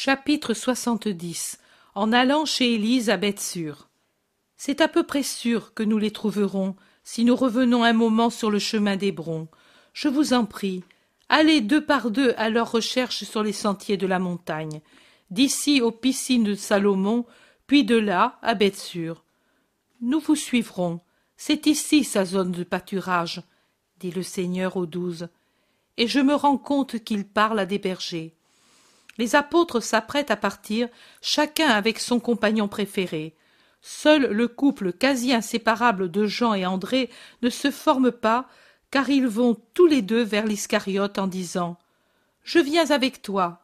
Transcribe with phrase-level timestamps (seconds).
[0.00, 1.58] Chapitre 70
[1.96, 3.88] En allant chez Élise à Bethsur.
[4.56, 8.48] C'est à peu près sûr que nous les trouverons, si nous revenons un moment sur
[8.48, 9.48] le chemin d'Hébron.
[9.94, 10.84] Je vous en prie,
[11.28, 14.82] allez deux par deux à leur recherche sur les sentiers de la montagne,
[15.32, 17.26] d'ici aux piscines de Salomon,
[17.66, 19.24] puis de là à Bethsur.
[20.00, 21.00] Nous vous suivrons.
[21.36, 23.42] C'est ici sa zone de pâturage,
[23.98, 25.28] dit le Seigneur aux douze.
[25.96, 28.37] Et je me rends compte qu'il parle à des bergers.
[29.18, 30.88] Les apôtres s'apprêtent à partir,
[31.20, 33.34] chacun avec son compagnon préféré.
[33.82, 37.10] Seul le couple quasi inséparable de Jean et André
[37.42, 38.48] ne se forme pas,
[38.90, 41.78] car ils vont tous les deux vers l'Iscariote en disant
[42.42, 43.60] Je viens avec toi.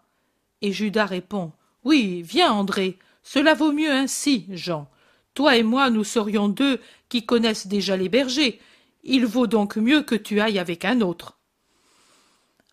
[0.61, 1.53] Et Judas répond
[1.85, 4.89] Oui, viens, André, cela vaut mieux ainsi, Jean.
[5.35, 8.61] Toi et moi, nous serions deux qui connaissent déjà les bergers.
[9.03, 11.39] Il vaut donc mieux que tu ailles avec un autre.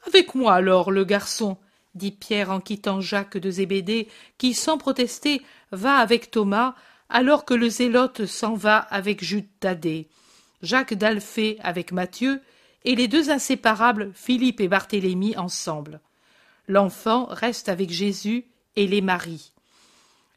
[0.07, 1.57] Avec moi alors, le garçon,
[1.95, 5.41] dit Pierre en quittant Jacques de Zébédée, qui, sans protester,
[5.71, 6.75] va avec Thomas,
[7.09, 10.07] alors que le zélote s'en va avec Jude Thaddée,
[10.61, 12.41] Jacques d'Alphée avec Matthieu,
[12.83, 15.99] et les deux inséparables, Philippe et Barthélemy, ensemble.
[16.67, 18.45] L'enfant reste avec Jésus
[18.75, 19.51] et les marie.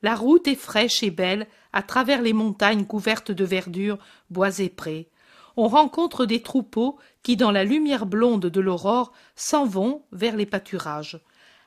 [0.03, 3.99] La route est fraîche et belle, à travers les montagnes couvertes de verdure,
[4.31, 5.09] bois et prés.
[5.57, 10.47] On rencontre des troupeaux qui, dans la lumière blonde de l'aurore, s'en vont vers les
[10.47, 11.21] pâturages.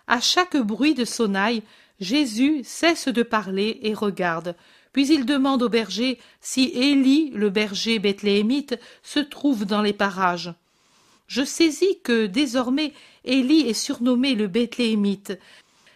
[0.07, 1.63] À chaque bruit de sonnaille,
[1.99, 4.55] Jésus cesse de parler et regarde,
[4.93, 10.53] puis il demande au berger si Élie, le berger bethléemite, se trouve dans les parages.
[11.27, 12.93] Je saisis que désormais
[13.25, 15.37] Élie est surnommé le bethléemite.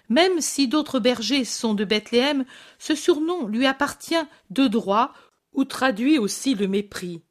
[0.09, 2.43] Même si d'autres bergers sont de Bethléem,
[2.79, 5.13] ce surnom lui appartient de droit
[5.53, 7.21] ou traduit aussi le mépris.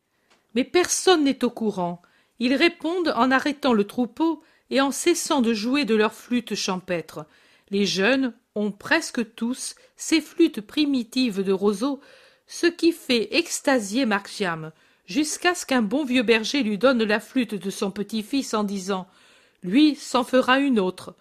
[0.55, 2.01] Mais personne n'est au courant.
[2.39, 7.27] Ils répondent en arrêtant le troupeau et en cessant de jouer de leurs flûtes champêtres.
[7.71, 12.01] Les jeunes ont presque tous ces flûtes primitives de roseau,
[12.47, 14.73] ce qui fait extasier Marciam,
[15.07, 19.07] jusqu'à ce qu'un bon vieux berger lui donne la flûte de son petit-fils en disant
[19.63, 21.15] Lui s'en fera une autre.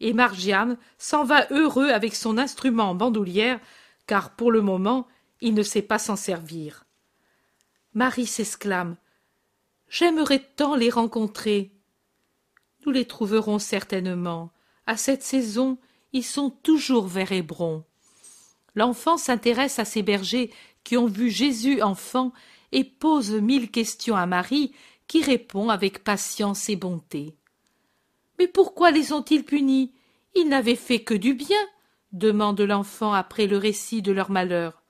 [0.00, 3.60] Et Margiam s'en va heureux avec son instrument en bandoulière,
[4.06, 5.06] car pour le moment
[5.40, 6.84] il ne sait pas s'en servir.
[7.94, 8.96] Marie s'exclame
[9.88, 11.72] J'aimerais tant les rencontrer
[12.84, 14.50] nous les trouverons certainement.
[14.86, 15.78] À cette saison
[16.12, 17.84] ils sont toujours vers hébron.
[18.74, 20.50] L'enfant s'intéresse à ces bergers
[20.84, 22.32] qui ont vu jésus enfant
[22.72, 24.72] et pose mille questions à marie
[25.06, 27.36] qui répond avec patience et bonté
[28.40, 29.92] mais pourquoi les ont-ils punis?
[30.34, 31.60] Ils n'avaient fait que du bien!
[32.12, 34.82] demande l'enfant après le récit de leur malheur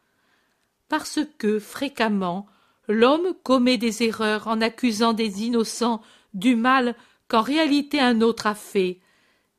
[0.88, 2.46] parce que fréquemment
[2.88, 6.00] l'homme commet des erreurs en accusant des innocents
[6.32, 6.94] du mal
[7.30, 8.98] qu'en réalité un autre a fait.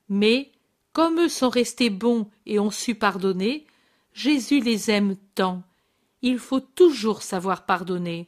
[0.10, 0.52] Mais,
[0.92, 3.66] comme eux sont restés bons et ont su pardonner,
[4.14, 5.64] Jésus les aime tant.
[6.22, 8.28] Il faut toujours savoir pardonner.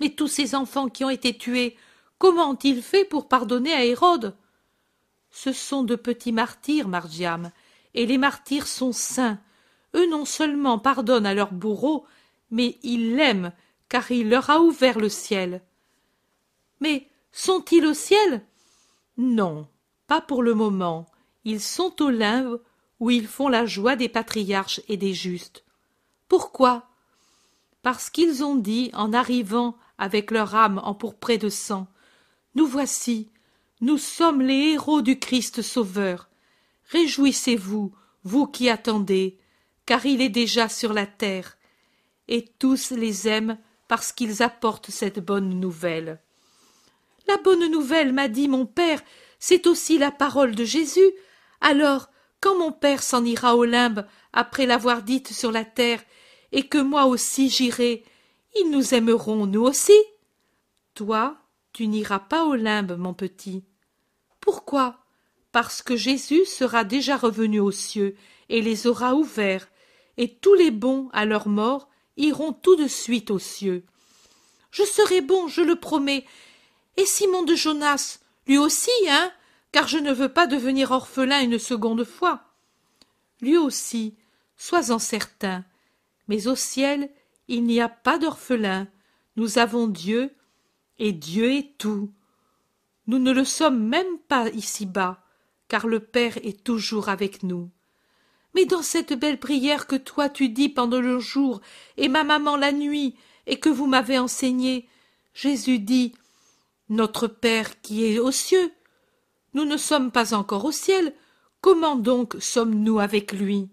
[0.00, 1.76] Mais tous ces enfants qui ont été tués,
[2.18, 4.36] comment ont-ils fait pour pardonner à Hérode?
[5.30, 7.50] Ce sont de petits martyrs, Margiam,
[7.94, 9.40] et les martyrs sont saints.
[9.96, 12.04] Eux non seulement pardonnent à leur bourreau,
[12.50, 13.52] mais ils l'aiment,
[13.88, 15.62] car il leur a ouvert le ciel.
[16.80, 18.42] Mais sont-ils au ciel?
[19.16, 19.66] Non,
[20.06, 21.06] pas pour le moment.
[21.44, 22.60] Ils sont au limbe
[23.00, 25.64] où ils font la joie des patriarches et des justes.
[26.28, 26.88] Pourquoi?
[27.82, 31.88] Parce qu'ils ont dit, en arrivant avec leur âme empourprée de sang,
[32.54, 33.30] Nous voici,
[33.80, 36.28] nous sommes les héros du Christ Sauveur.
[36.90, 39.38] Réjouissez-vous, vous qui attendez,
[39.86, 41.56] car il est déjà sur la terre.
[42.28, 46.20] Et tous les aiment parce qu'ils apportent cette bonne nouvelle.
[47.28, 49.02] La bonne nouvelle, m'a dit mon père,
[49.38, 51.12] c'est aussi la parole de Jésus.
[51.60, 52.08] Alors,
[52.40, 56.02] quand mon père s'en ira au limbe, après l'avoir dite sur la terre,
[56.52, 58.04] et que moi aussi j'irai,
[58.56, 59.98] ils nous aimeront, nous aussi.
[60.94, 61.38] Toi,
[61.72, 63.64] tu n'iras pas au limbe, mon petit.
[64.40, 64.98] Pourquoi?
[65.52, 68.16] Parce que Jésus sera déjà revenu aux cieux
[68.48, 69.68] et les aura ouverts,
[70.18, 73.84] et tous les bons, à leur mort, iront tout de suite aux cieux.
[74.70, 76.24] Je serai bon, je le promets,
[76.96, 79.30] et Simon de Jonas, lui aussi, hein,
[79.72, 82.44] car je ne veux pas devenir orphelin une seconde fois.
[83.40, 84.14] Lui aussi,
[84.56, 85.64] sois-en certain.
[86.28, 87.10] Mais au ciel,
[87.48, 88.88] il n'y a pas d'orphelin.
[89.36, 90.30] Nous avons Dieu,
[90.98, 92.10] et Dieu est tout.
[93.06, 95.24] Nous ne le sommes même pas ici-bas,
[95.68, 97.70] car le Père est toujours avec nous.
[98.54, 101.62] Mais dans cette belle prière que toi tu dis pendant le jour
[101.96, 103.16] et ma maman la nuit,
[103.46, 104.88] et que vous m'avez enseignée,
[105.34, 106.14] Jésus dit
[106.92, 108.70] notre Père qui est aux cieux.
[109.54, 111.14] Nous ne sommes pas encore au ciel.
[111.62, 113.70] Comment donc sommes-nous avec lui?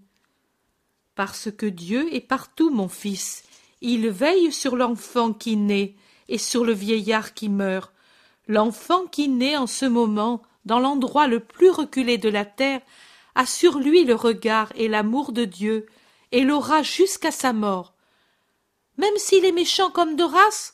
[1.15, 3.43] Parce que Dieu est partout, mon fils.
[3.81, 5.95] Il veille sur l'enfant qui naît
[6.29, 7.93] et sur le vieillard qui meurt.
[8.47, 12.81] L'enfant qui naît en ce moment, dans l'endroit le plus reculé de la terre,
[13.35, 15.87] a sur lui le regard et l'amour de Dieu,
[16.31, 17.93] et l'aura jusqu'à sa mort.
[18.97, 20.73] Même s'il est méchant comme Doras?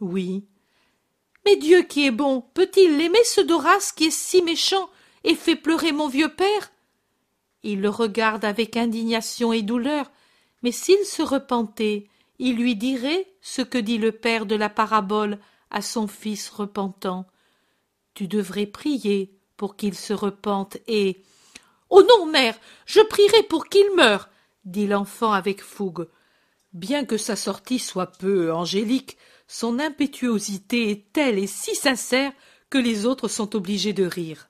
[0.00, 0.46] Oui.
[1.46, 4.90] Mais Dieu qui est bon, peut-il l'aimer ce Doras qui est si méchant
[5.22, 6.72] et fait pleurer mon vieux père?
[7.62, 10.10] Il le regarde avec indignation et douleur,
[10.64, 12.08] mais s'il se repentait,
[12.40, 15.38] il lui dirait ce que dit le père de la parabole
[15.70, 17.26] à son fils repentant.
[18.14, 21.22] Tu devrais prier pour qu'il se repente et.
[21.90, 24.30] Oh non, mère, je prierai pour qu'il meure,
[24.64, 26.08] dit l'enfant avec fougue.
[26.72, 29.16] Bien que sa sortie soit peu angélique,
[29.48, 32.32] son impétuosité est telle et si sincère
[32.70, 34.48] que les autres sont obligés de rire.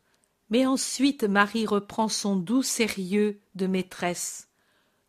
[0.51, 4.49] Mais ensuite Marie reprend son doux sérieux de maîtresse.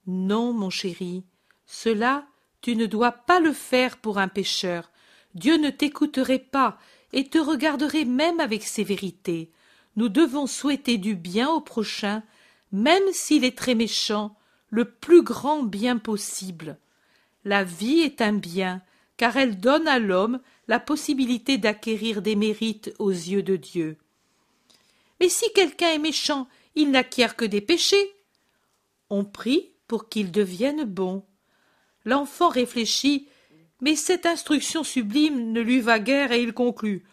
[0.07, 1.23] Non, mon chéri,
[1.65, 2.25] cela
[2.61, 4.91] tu ne dois pas le faire pour un pécheur.
[5.35, 6.77] Dieu ne t'écouterait pas
[7.13, 9.51] et te regarderait même avec sévérité.
[9.95, 12.23] Nous devons souhaiter du bien au prochain,
[12.71, 14.35] même s'il est très méchant,
[14.69, 16.77] le plus grand bien possible.
[17.45, 18.81] La vie est un bien,
[19.17, 23.97] car elle donne à l'homme la possibilité d'acquérir des mérites aux yeux de Dieu.
[25.19, 28.13] Mais si quelqu'un est méchant, il n'acquiert que des péchés.
[29.09, 31.23] On prie pour qu'il devienne bon.
[32.05, 33.27] L'enfant réfléchit,
[33.81, 37.03] mais cette instruction sublime ne lui va guère et il conclut.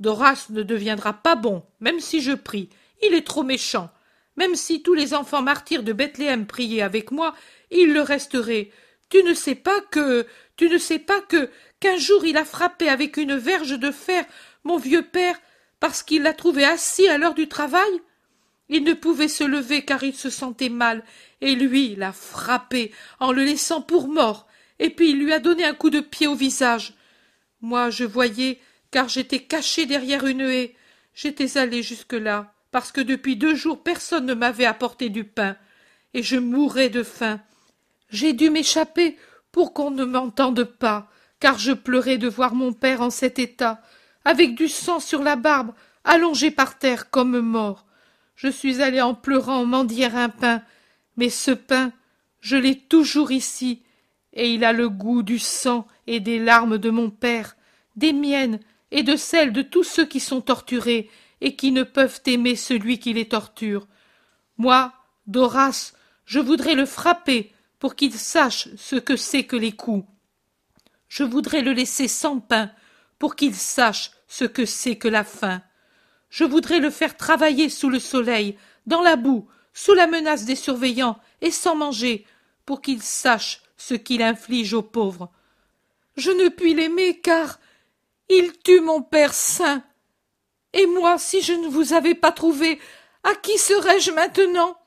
[0.00, 2.70] Doras ne deviendra pas bon, même si je prie.
[3.02, 3.90] Il est trop méchant.
[4.36, 7.34] Même si tous les enfants martyrs de Bethléem priaient avec moi,
[7.70, 8.70] il le resterait.
[9.10, 10.26] Tu ne sais pas que.
[10.60, 11.48] Tu ne sais pas que.
[11.80, 14.26] qu'un jour il a frappé avec une verge de fer
[14.62, 15.40] mon vieux père
[15.80, 17.90] parce qu'il l'a trouvé assis à l'heure du travail?
[18.68, 21.02] Il ne pouvait se lever car il se sentait mal,
[21.40, 24.48] et lui l'a frappé en le laissant pour mort,
[24.78, 26.92] et puis il lui a donné un coup de pied au visage.
[27.62, 28.60] Moi je voyais,
[28.90, 30.76] car j'étais caché derrière une haie.
[31.14, 35.56] J'étais allé jusque-là, parce que depuis deux jours personne ne m'avait apporté du pain,
[36.12, 37.40] et je mourais de faim.
[38.10, 39.16] J'ai dû m'échapper
[39.52, 41.08] pour qu'on ne m'entende pas,
[41.38, 43.80] car je pleurais de voir mon père en cet état,
[44.24, 45.72] avec du sang sur la barbe,
[46.04, 47.86] allongé par terre comme mort.
[48.36, 50.62] Je suis allé en pleurant mendier un pain,
[51.16, 51.92] mais ce pain,
[52.40, 53.82] je l'ai toujours ici,
[54.32, 57.56] et il a le goût du sang et des larmes de mon père,
[57.96, 58.60] des miennes
[58.90, 61.10] et de celles de tous ceux qui sont torturés
[61.40, 63.86] et qui ne peuvent aimer celui qui les torture.
[64.58, 64.92] Moi,
[65.26, 65.92] Doras,
[66.26, 70.06] je voudrais le frapper pour qu'il sache ce que c'est que les coups.
[71.08, 72.70] Je voudrais le laisser sans pain
[73.18, 75.62] pour qu'il sache ce que c'est que la faim.
[76.28, 78.56] Je voudrais le faire travailler sous le soleil,
[78.86, 82.24] dans la boue, sous la menace des surveillants, et sans manger,
[82.64, 85.32] pour qu'il sache ce qu'il inflige aux pauvres.
[86.16, 87.58] Je ne puis l'aimer car
[88.28, 89.82] il tue mon père saint.
[90.72, 92.78] Et moi, si je ne vous avais pas trouvé,
[93.24, 94.78] à qui serais-je maintenant?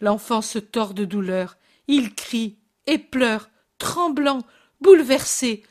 [0.00, 1.58] L'enfant se tord de douleur,
[1.90, 2.56] il crie
[2.86, 4.42] et pleure, tremblant,
[4.80, 5.64] bouleversé,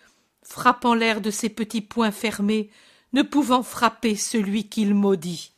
[0.44, 2.70] frappant l'air de ses petits poings fermés,
[3.14, 5.54] ne pouvant frapper celui qu'il maudit.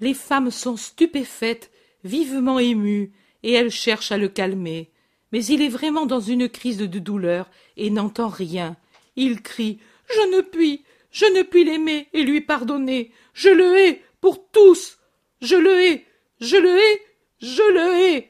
[0.00, 1.70] Les femmes sont stupéfaites,
[2.02, 3.12] vivement émues,
[3.44, 4.90] et elles cherchent à le calmer.
[5.32, 8.76] Mais il est vraiment dans une crise de douleur et n'entend rien.
[9.14, 13.12] Il crie Je ne puis, je ne puis l'aimer et lui pardonner.
[13.34, 14.98] Je le hais pour tous.
[15.40, 16.06] Je le hais,
[16.40, 17.02] je le hais,
[17.40, 18.29] je le hais.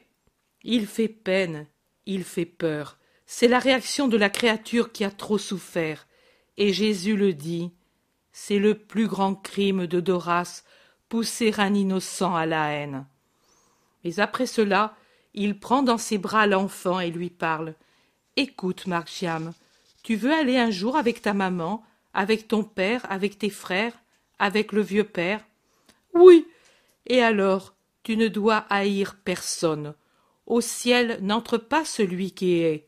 [0.63, 1.67] Il fait peine,
[2.05, 2.97] il fait peur.
[3.25, 6.07] C'est la réaction de la créature qui a trop souffert.
[6.57, 7.71] Et Jésus le dit
[8.33, 10.63] c'est le plus grand crime de Doras,
[11.09, 13.05] pousser un innocent à la haine.
[14.03, 14.95] Mais après cela,
[15.33, 17.75] il prend dans ses bras l'enfant et lui parle.
[18.37, 19.53] Écoute, Marciam,
[20.03, 23.93] tu veux aller un jour avec ta maman, avec ton père, avec tes frères,
[24.39, 25.45] avec le vieux père?
[26.13, 26.47] Oui.
[27.05, 29.93] Et alors, tu ne dois haïr personne.
[30.45, 32.87] Au ciel n'entre pas celui qui est.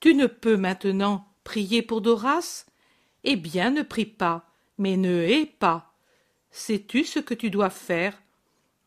[0.00, 2.66] Tu ne peux maintenant prier pour Doras?
[3.24, 5.92] Eh bien, ne prie pas mais ne hais pas.
[6.50, 8.22] Sais-tu ce que tu dois faire?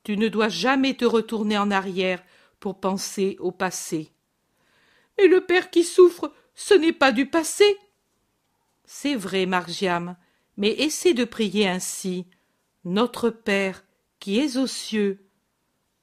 [0.03, 2.23] Tu ne dois jamais te retourner en arrière
[2.59, 4.11] pour penser au passé.
[5.17, 7.77] Mais le père qui souffre, ce n'est pas du passé.
[8.85, 10.15] C'est vrai, Margiam,
[10.57, 12.25] mais essaie de prier ainsi.
[12.83, 13.83] Notre Père,
[14.19, 15.23] qui es aux cieux,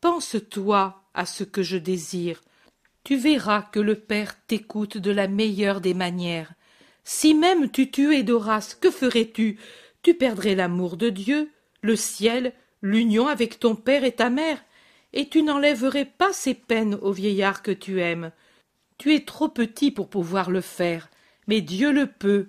[0.01, 2.41] pense-toi à ce que je désire.
[3.03, 6.53] Tu verras que le Père t'écoute de la meilleure des manières.
[7.03, 9.59] Si même tu tuais Doras, que ferais-tu?
[10.03, 11.51] Tu perdrais l'amour de Dieu,
[11.83, 14.63] le ciel, l'union avec ton père et ta mère,
[15.13, 18.31] et tu n'enlèverais pas ces peines au vieillard que tu aimes.
[18.97, 21.09] Tu es trop petit pour pouvoir le faire,
[21.49, 22.49] mais Dieu le peut.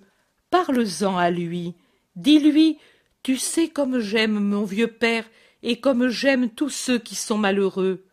[0.52, 1.74] Parle-en à lui.
[2.16, 2.78] Dis-lui
[3.24, 5.26] Tu sais comme j'aime mon vieux père
[5.64, 8.04] et comme j'aime tous ceux qui sont malheureux.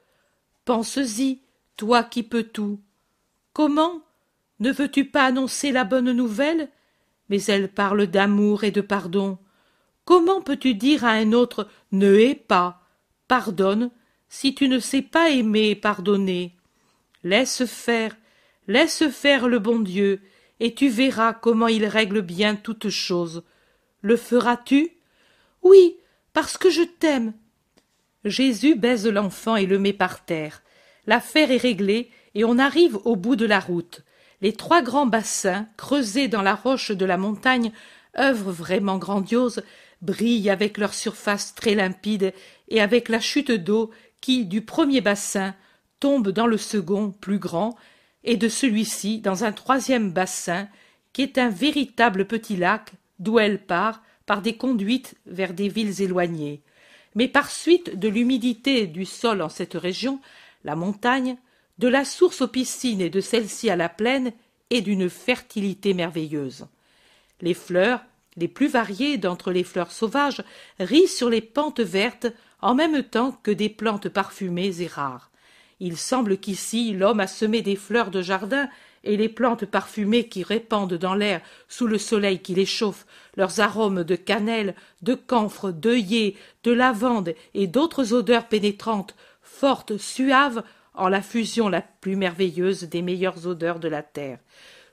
[0.66, 1.42] Pense-y,
[1.76, 2.80] toi qui peux tout.
[3.52, 4.02] Comment?
[4.58, 6.68] Ne veux-tu pas annoncer la bonne nouvelle?
[7.28, 9.38] Mais elle parle d'amour et de pardon.
[10.04, 12.82] Comment peux-tu dire à un autre Ne hais pas,
[13.28, 13.92] pardonne,
[14.28, 16.56] si tu ne sais pas aimer et pardonner?
[17.22, 18.16] Laisse faire,
[18.66, 20.20] laisse faire le bon Dieu,
[20.58, 23.44] et tu verras comment il règle bien toutes choses.
[24.00, 24.90] Le feras-tu?
[25.62, 25.96] Oui,
[26.32, 27.34] parce que je t'aime.
[28.26, 30.62] Jésus baise l'enfant et le met par terre.
[31.06, 34.02] L'affaire est réglée et on arrive au bout de la route.
[34.42, 37.70] Les trois grands bassins, creusés dans la roche de la montagne,
[38.18, 39.62] œuvre vraiment grandiose,
[40.02, 42.34] brillent avec leur surface très limpide
[42.68, 45.54] et avec la chute d'eau qui, du premier bassin,
[46.00, 47.76] tombe dans le second, plus grand,
[48.24, 50.68] et de celui-ci dans un troisième bassin,
[51.12, 56.02] qui est un véritable petit lac, d'où elle part, par des conduites vers des villes
[56.02, 56.60] éloignées.
[57.16, 60.20] Mais par suite de l'humidité du sol en cette région,
[60.64, 61.36] la montagne,
[61.78, 64.32] de la source aux piscines et de celle-ci à la plaine,
[64.70, 66.66] est d'une fertilité merveilleuse.
[67.40, 68.04] Les fleurs,
[68.36, 70.44] les plus variées d'entre les fleurs sauvages,
[70.78, 72.28] rient sur les pentes vertes
[72.60, 75.30] en même temps que des plantes parfumées et rares.
[75.80, 78.68] Il semble qu'ici l'homme a semé des fleurs de jardin
[79.06, 83.60] et les plantes parfumées qui répandent dans l'air sous le soleil qui les chauffe leurs
[83.60, 86.34] arômes de cannelle, de camphre, d'œillet,
[86.64, 90.62] de lavande et d'autres odeurs pénétrantes, fortes, suaves,
[90.94, 94.38] en la fusion la plus merveilleuse des meilleures odeurs de la terre.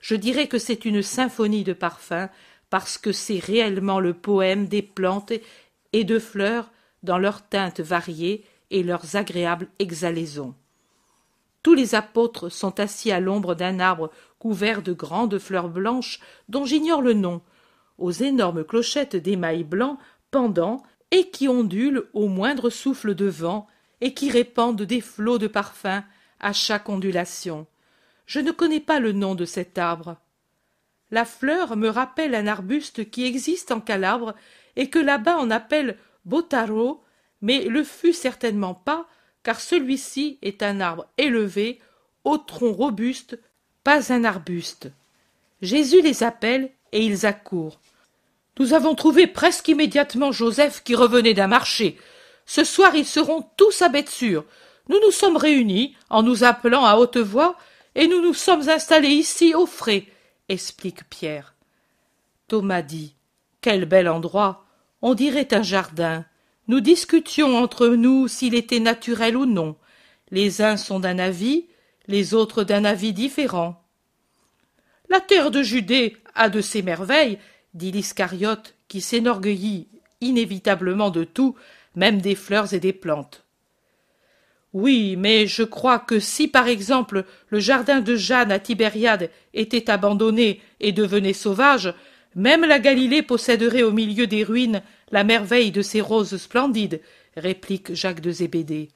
[0.00, 2.28] Je dirais que c'est une symphonie de parfums,
[2.68, 5.32] parce que c'est réellement le poème des plantes
[5.92, 6.70] et de fleurs
[7.02, 10.54] dans leurs teintes variées et leurs agréables exhalaisons.
[11.64, 16.66] Tous les apôtres sont assis à l'ombre d'un arbre couvert de grandes fleurs blanches dont
[16.66, 17.40] j'ignore le nom,
[17.96, 19.98] aux énormes clochettes d'émail blanc
[20.30, 23.66] pendant et qui ondulent au moindre souffle de vent
[24.02, 26.04] et qui répandent des flots de parfums
[26.38, 27.66] à chaque ondulation.
[28.26, 30.18] Je ne connais pas le nom de cet arbre.
[31.10, 34.34] La fleur me rappelle un arbuste qui existe en Calabre
[34.76, 37.02] et que là-bas on appelle botaro,
[37.40, 39.06] mais le fut certainement pas,
[39.44, 41.78] car celui-ci est un arbre élevé,
[42.24, 43.38] au tronc robuste,
[43.84, 44.90] pas un arbuste.
[45.62, 47.78] Jésus les appelle et ils accourent.
[48.58, 51.98] Nous avons trouvé presque immédiatement Joseph qui revenait d'un marché.
[52.46, 54.44] Ce soir ils seront tous à bête sûre.
[54.88, 57.56] Nous nous sommes réunis en nous appelant à haute voix
[57.94, 60.06] et nous nous sommes installés ici au frais,
[60.48, 61.54] explique Pierre.
[62.48, 63.14] Thomas dit
[63.60, 64.64] Quel bel endroit
[65.02, 66.24] On dirait un jardin.
[66.66, 69.76] Nous discutions entre nous s'il était naturel ou non.
[70.30, 71.66] Les uns sont d'un avis,
[72.06, 73.82] les autres d'un avis différent.
[75.10, 77.38] La terre de Judée a de ses merveilles,
[77.74, 79.88] dit l'Iscariote, qui s'enorgueillit
[80.20, 81.54] inévitablement de tout,
[81.94, 83.44] même des fleurs et des plantes.
[84.72, 89.88] Oui, mais je crois que si par exemple le jardin de Jeanne à Tibériade était
[89.88, 91.94] abandonné et devenait sauvage,
[92.34, 94.82] même la Galilée posséderait au milieu des ruines
[95.14, 97.00] la merveille de ses roses splendides,
[97.36, 98.88] réplique Jacques de Zébédée.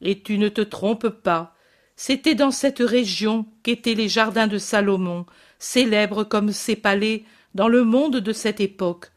[0.00, 1.54] Et tu ne te trompes pas.
[1.94, 5.26] C'était dans cette région qu'étaient les jardins de Salomon,
[5.58, 7.24] célèbres comme ses palais
[7.54, 9.08] dans le monde de cette époque.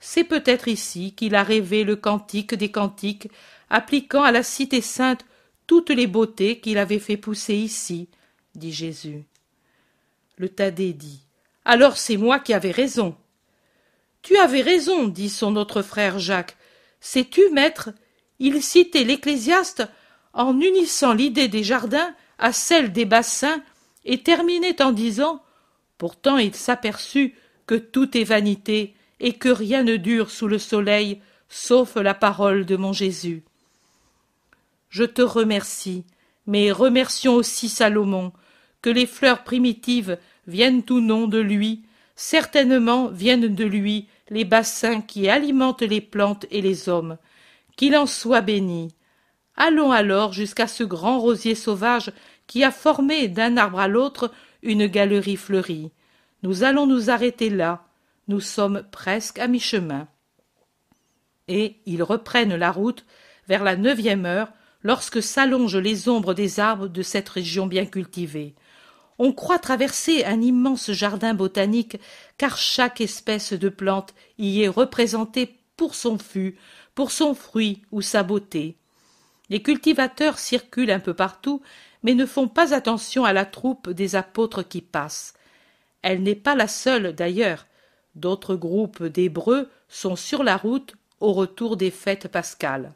[0.00, 3.28] C'est peut-être ici qu'il a rêvé le cantique des cantiques
[3.70, 5.24] appliquant à la cité sainte
[5.68, 8.08] toutes les beautés qu'il avait fait pousser ici,
[8.56, 9.22] dit Jésus.
[10.36, 11.20] Le Thaddée dit.
[11.64, 13.14] Alors c'est moi qui avais raison.
[14.24, 16.56] Tu avais raison, dit son autre frère Jacques.
[16.98, 17.90] Sais-tu, maître,
[18.40, 19.86] il citait l'Ecclésiaste
[20.32, 23.62] en unissant l'idée des jardins à celle des bassins
[24.04, 25.40] et terminait en disant
[25.96, 31.20] Pourtant il s'aperçut que tout est vanité et que rien ne dure sous le soleil
[31.48, 33.44] sauf la parole de mon Jésus
[34.94, 36.04] je te remercie,
[36.46, 38.32] mais remercions aussi Salomon,
[38.80, 41.82] que les fleurs primitives viennent ou non de lui,
[42.14, 47.18] certainement viennent de lui les bassins qui alimentent les plantes et les hommes.
[47.76, 48.94] Qu'il en soit béni.
[49.56, 52.12] Allons alors jusqu'à ce grand rosier sauvage
[52.46, 55.92] qui a formé d'un arbre à l'autre une galerie fleurie.
[56.42, 57.86] Nous allons nous arrêter là.
[58.28, 60.08] Nous sommes presque à mi-chemin.
[61.48, 63.04] Et ils reprennent la route
[63.48, 64.52] vers la neuvième heure
[64.82, 68.54] lorsque s'allongent les ombres des arbres de cette région bien cultivée.
[69.18, 71.98] On croit traverser un immense jardin botanique,
[72.36, 76.56] car chaque espèce de plante y est représentée pour son fût,
[76.94, 78.76] pour son fruit ou sa beauté.
[79.50, 81.62] Les cultivateurs circulent un peu partout,
[82.02, 85.34] mais ne font pas attention à la troupe des apôtres qui passent.
[86.02, 87.66] Elle n'est pas la seule d'ailleurs.
[88.14, 92.94] D'autres groupes d'Hébreux sont sur la route au retour des fêtes pascales.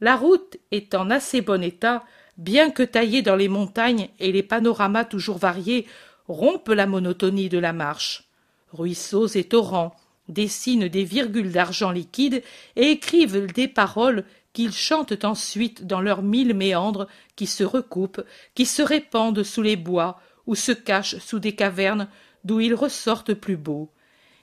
[0.00, 2.04] La route est en assez bon état,
[2.40, 5.86] bien que taillée dans les montagnes et les panoramas toujours variés
[6.26, 8.24] rompent la monotonie de la marche.
[8.72, 9.94] Ruisseaux et torrents
[10.28, 12.42] dessinent des virgules d'argent liquide
[12.76, 18.22] et écrivent des paroles qu'ils chantent ensuite dans leurs mille méandres qui se recoupent,
[18.54, 22.08] qui se répandent sous les bois ou se cachent sous des cavernes
[22.44, 23.90] d'où ils ressortent plus beaux.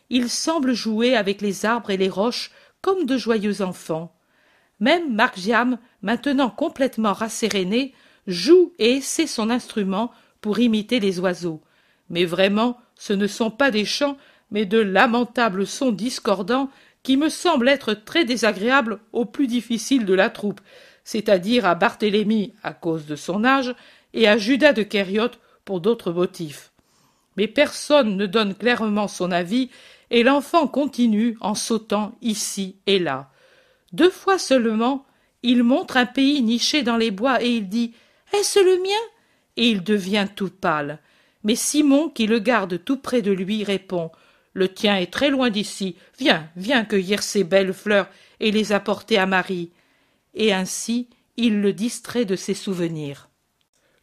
[0.10, 2.51] Ils semblent jouer avec les arbres et les roches
[2.82, 4.13] comme de joyeux enfants.
[4.79, 7.93] Même Margiam, maintenant complètement rasséréné,
[8.27, 11.62] joue et essaie son instrument pour imiter les oiseaux.
[12.10, 14.17] Mais vraiment, ce ne sont pas des chants,
[14.51, 16.69] mais de lamentables sons discordants
[17.03, 20.62] qui me semblent être très désagréables aux plus difficiles de la troupe,
[21.03, 23.74] c'est-à-dire à Barthélemy à cause de son âge
[24.13, 26.72] et à Judas de Kériote pour d'autres motifs.
[27.38, 29.69] Mais personne ne donne clairement son avis
[30.10, 33.29] et l'enfant continue en sautant ici et là.
[33.94, 35.06] Deux fois seulement,
[35.44, 37.94] il montre un pays niché dans les bois et il dit
[38.34, 39.12] Est-ce le mien?
[39.56, 41.00] Et il devient tout pâle.
[41.44, 44.12] Mais Simon, qui le garde tout près de lui, répond
[44.53, 45.96] Le tien est très loin d'ici.
[46.20, 49.72] Viens, viens cueillir ces belles fleurs et les apporter à Marie.
[50.34, 53.29] Et ainsi il le distrait de ses souvenirs.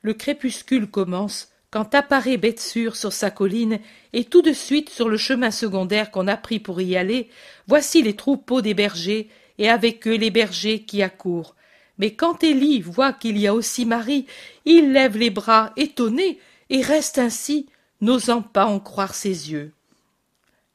[0.03, 3.81] Le crépuscule commence quand apparaît Betsure sur sa colline,
[4.13, 7.29] et tout de suite sur le chemin secondaire qu'on a pris pour y aller,
[7.67, 11.55] voici les troupeaux des bergers, et avec eux les bergers qui accourent.
[11.99, 14.27] Mais quand Élie voit qu'il y a aussi Marie,
[14.65, 16.39] il lève les bras étonné
[16.71, 17.67] et reste ainsi,
[18.01, 19.73] n'osant pas en croire ses yeux.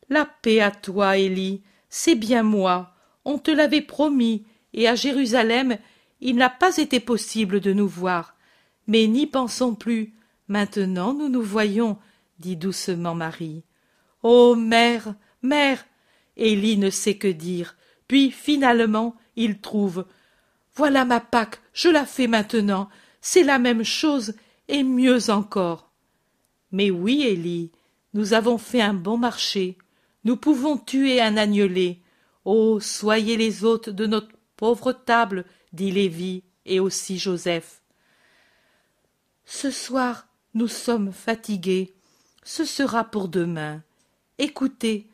[0.09, 2.93] La paix à toi, Élie, c'est bien moi.
[3.25, 5.77] On te l'avait promis, et à Jérusalem,
[6.21, 8.35] il n'a pas été possible de nous voir.
[8.87, 10.13] Mais n'y pensons plus,
[10.49, 11.99] Maintenant nous nous voyons,
[12.39, 13.63] dit doucement Marie.
[14.23, 15.13] Oh mère,
[15.43, 15.85] mère.
[16.35, 17.77] Élie ne sait que dire.
[18.09, 20.05] Puis finalement il trouve.
[20.75, 22.89] Voilà ma Pâque, je la fais maintenant.
[23.21, 24.33] C'est la même chose,
[24.67, 25.91] et mieux encore.
[26.71, 27.71] Mais oui, Élie,
[28.13, 29.77] nous avons fait un bon marché.
[30.25, 31.99] Nous pouvons tuer un agnelet.
[32.45, 37.81] Oh, soyez les hôtes de notre pauvre table, dit Lévi et aussi Joseph.
[39.45, 41.93] Ce soir, nous sommes fatigués.
[42.43, 43.83] Ce sera pour demain.
[44.37, 45.07] Écoutez,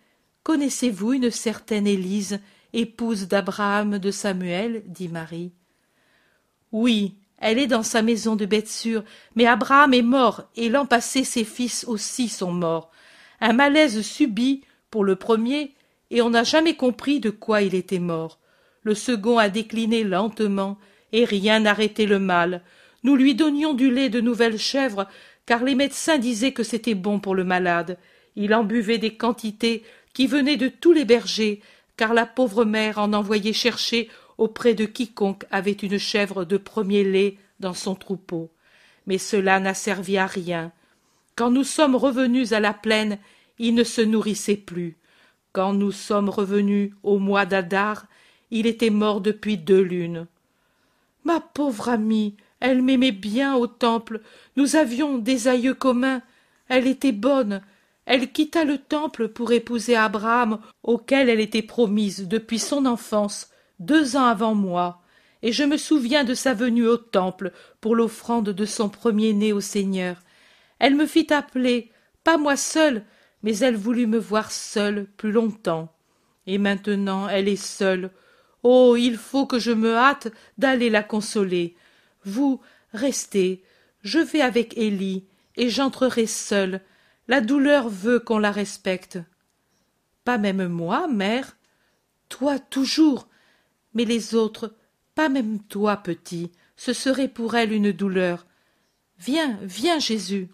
[0.43, 2.39] connaissez-vous une certaine Élise,
[2.75, 5.53] épouse d'Abraham de Samuel dit Marie.
[6.71, 9.03] Oui, elle est dans sa maison de Bethsur,
[9.35, 12.91] mais Abraham est mort, et l'an passé ses fils aussi sont morts.
[13.39, 14.61] Un malaise subit
[14.91, 15.73] pour le premier,
[16.11, 18.39] et on n'a jamais compris de quoi il était mort.
[18.83, 20.77] Le second a décliné lentement,
[21.13, 22.61] et rien n'arrêtait le mal.
[23.03, 25.07] Nous lui donnions du lait de nouvelles chèvres,
[25.45, 27.97] car les médecins disaient que c'était bon pour le malade.
[28.35, 29.83] Il en buvait des quantités
[30.13, 31.61] qui venaient de tous les bergers,
[31.97, 37.03] car la pauvre mère en envoyait chercher auprès de quiconque avait une chèvre de premier
[37.03, 38.51] lait dans son troupeau.
[39.08, 40.71] Mais cela n'a servi à rien.
[41.36, 43.17] Quand nous sommes revenus à la plaine,
[43.60, 44.97] il ne se nourrissait plus.
[45.53, 48.08] Quand nous sommes revenus au mois d'Adar,
[48.51, 50.27] il était mort depuis deux lunes.
[51.23, 54.21] Ma pauvre amie, elle m'aimait bien au temple.
[54.55, 56.21] Nous avions des aïeux communs.
[56.67, 57.62] Elle était bonne.
[58.05, 64.15] Elle quitta le temple pour épouser Abraham, auquel elle était promise depuis son enfance, deux
[64.15, 65.01] ans avant moi,
[65.41, 69.61] et je me souviens de sa venue au temple pour l'offrande de son premier-né au
[69.61, 70.17] Seigneur.
[70.79, 71.91] Elle me fit appeler,
[72.23, 73.03] pas moi seule,
[73.43, 75.93] mais elle voulut me voir seule plus longtemps.
[76.47, 78.09] Et maintenant elle est seule.
[78.63, 78.95] Oh.
[78.97, 81.75] Il faut que je me hâte d'aller la consoler.
[82.23, 82.59] Vous,
[82.93, 83.63] restez,
[84.01, 85.25] je vais avec Élie,
[85.57, 86.81] et j'entrerai seule.
[87.27, 89.19] La douleur veut qu'on la respecte.
[90.23, 91.57] Pas même moi, mère.
[92.29, 93.27] Toi toujours.
[93.93, 94.73] Mais les autres,
[95.15, 96.51] pas même toi, petit.
[96.75, 98.45] Ce serait pour elle une douleur.
[99.17, 100.49] Viens, viens, Jésus.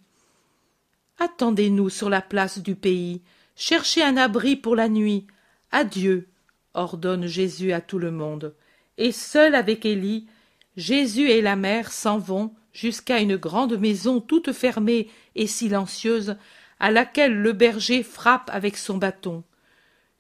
[1.19, 3.21] Attendez-nous sur la place du pays.
[3.55, 5.27] Cherchez un abri pour la nuit.
[5.71, 6.27] Adieu,
[6.73, 8.55] ordonne Jésus à tout le monde.
[8.97, 10.27] Et seul avec Élie,
[10.77, 16.38] Jésus et la mère s'en vont jusqu'à une grande maison toute fermée et silencieuse,
[16.82, 19.44] à laquelle le berger frappe avec son bâton.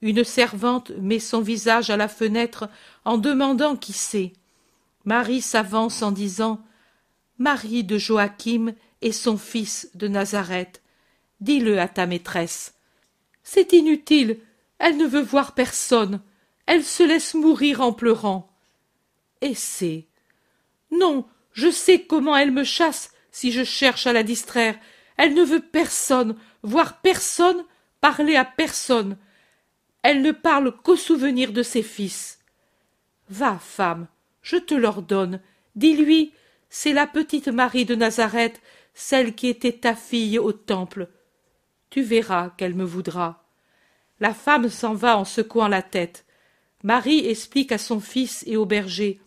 [0.03, 2.69] Une servante met son visage à la fenêtre
[3.03, 4.33] en demandant qui c'est.
[5.03, 6.61] Marie s'avance en disant
[7.39, 10.83] Marie de Joachim et son fils de Nazareth.
[11.39, 12.75] Dis-le à ta maîtresse.
[13.41, 14.37] C'est inutile,
[14.77, 16.21] elle ne veut voir personne.
[16.67, 18.51] Elle se laisse mourir en pleurant.
[19.41, 20.05] Et c'est
[20.91, 24.77] Non, je sais comment elle me chasse si je cherche à la distraire.
[25.17, 27.63] Elle ne veut personne, voir personne,
[27.99, 29.17] parler à personne.
[30.03, 32.39] Elle ne parle qu'au souvenir de ses fils.
[33.29, 34.07] Va, femme,
[34.41, 35.39] je te l'ordonne,
[35.75, 36.33] dis-lui,
[36.69, 38.61] c'est la petite Marie de Nazareth,
[38.93, 41.09] celle qui était ta fille au temple.
[41.89, 43.43] Tu verras qu'elle me voudra.
[44.19, 46.25] La femme s'en va en secouant la tête.
[46.83, 49.19] Marie explique à son fils et au berger.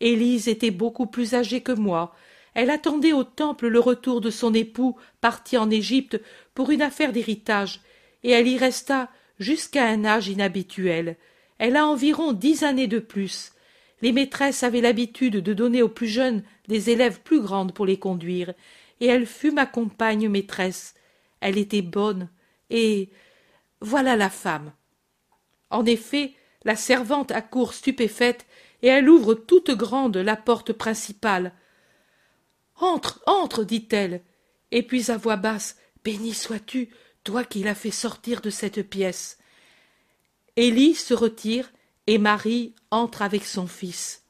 [0.00, 2.14] Élise était beaucoup plus âgée que moi.
[2.56, 6.18] Elle attendait au temple le retour de son époux parti en Égypte
[6.54, 7.82] pour une affaire d'héritage,
[8.22, 11.18] et elle y resta jusqu'à un âge inhabituel.
[11.58, 13.52] Elle a environ dix années de plus.
[14.00, 17.98] Les maîtresses avaient l'habitude de donner aux plus jeunes des élèves plus grandes pour les
[17.98, 18.54] conduire,
[19.00, 20.94] et elle fut ma compagne maîtresse.
[21.40, 22.30] Elle était bonne,
[22.70, 23.10] et
[23.82, 24.72] voilà la femme.
[25.68, 26.32] En effet,
[26.64, 28.46] la servante accourt stupéfaite,
[28.80, 31.52] et elle ouvre toute grande la porte principale.
[32.78, 34.22] Entre, entre, dit-elle,
[34.70, 36.90] et puis à voix basse, Béni sois-tu,
[37.24, 39.38] toi qui l'as fait sortir de cette pièce.
[40.56, 41.72] Élie se retire,
[42.06, 44.22] et Marie entre avec son fils.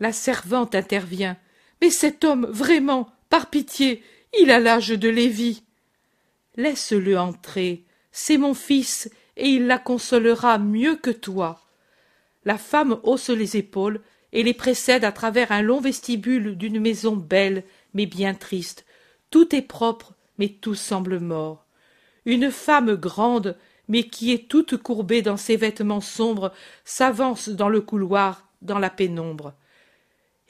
[0.00, 1.36] La servante intervient.
[1.80, 4.02] Mais cet homme, vraiment, par pitié,
[4.38, 5.62] il a l'âge de Lévi.
[6.56, 11.60] Laisse-le entrer, c'est mon fils, et il la consolera mieux que toi.
[12.44, 14.00] La femme hausse les épaules
[14.34, 18.84] et les précède à travers un long vestibule d'une maison belle mais bien triste.
[19.30, 21.64] Tout est propre, mais tout semble mort.
[22.26, 23.56] Une femme grande,
[23.88, 26.52] mais qui est toute courbée dans ses vêtements sombres,
[26.84, 29.54] s'avance dans le couloir, dans la pénombre.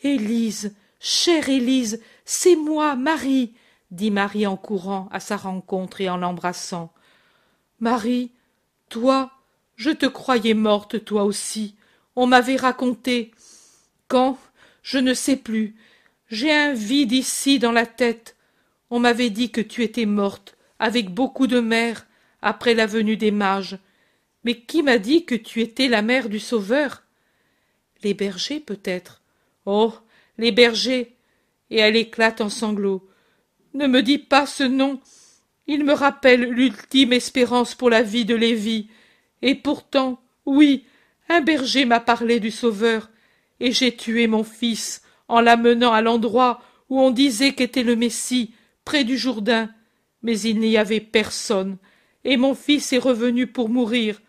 [0.02, 3.52] Élise, chère Élise, c'est moi, Marie,
[3.90, 6.92] dit Marie en courant à sa rencontre et en l'embrassant.
[7.80, 8.32] Marie,
[8.88, 9.30] toi,
[9.76, 11.74] je te croyais morte, toi aussi.
[12.16, 13.32] On m'avait raconté.
[14.08, 14.38] Quand?
[14.82, 15.74] Je ne sais plus.
[16.28, 18.36] J'ai un vide ici dans la tête.
[18.90, 22.06] On m'avait dit que tu étais morte, avec beaucoup de mères,
[22.42, 23.78] après la venue des mages.
[24.44, 27.02] Mais qui m'a dit que tu étais la mère du Sauveur?
[28.02, 29.22] Les bergers, peut-être.
[29.64, 29.94] Oh.
[30.36, 31.16] Les bergers.
[31.70, 33.08] Et elle éclate en sanglots.
[33.72, 35.00] Ne me dis pas ce nom.
[35.66, 38.88] Il me rappelle l'ultime espérance pour la vie de Lévi.
[39.40, 40.84] Et pourtant, oui,
[41.28, 43.08] un berger m'a parlé du Sauveur,
[43.60, 48.54] et j'ai tué mon fils en l'amenant à l'endroit où on disait qu'était le Messie,
[48.84, 49.70] près du Jourdain.
[50.22, 51.76] Mais il n'y avait personne,
[52.24, 54.20] et mon fils est revenu pour mourir.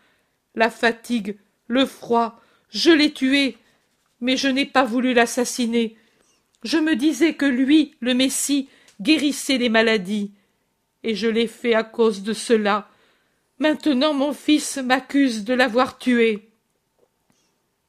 [0.53, 3.57] La fatigue, le froid, je l'ai tué,
[4.21, 5.95] mais je n'ai pas voulu l'assassiner.
[6.63, 8.69] Je me disais que lui, le Messie,
[9.01, 10.31] guérissait les maladies,
[11.03, 12.89] et je l'ai fait à cause de cela.
[13.59, 16.49] Maintenant mon fils m'accuse de l'avoir tué.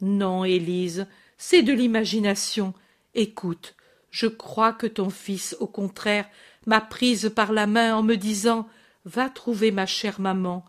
[0.00, 1.06] Non, Élise,
[1.38, 2.74] c'est de l'imagination.
[3.14, 3.74] Écoute,
[4.10, 6.28] je crois que ton fils, au contraire,
[6.66, 8.68] m'a prise par la main en me disant
[9.04, 10.64] Va trouver ma chère maman,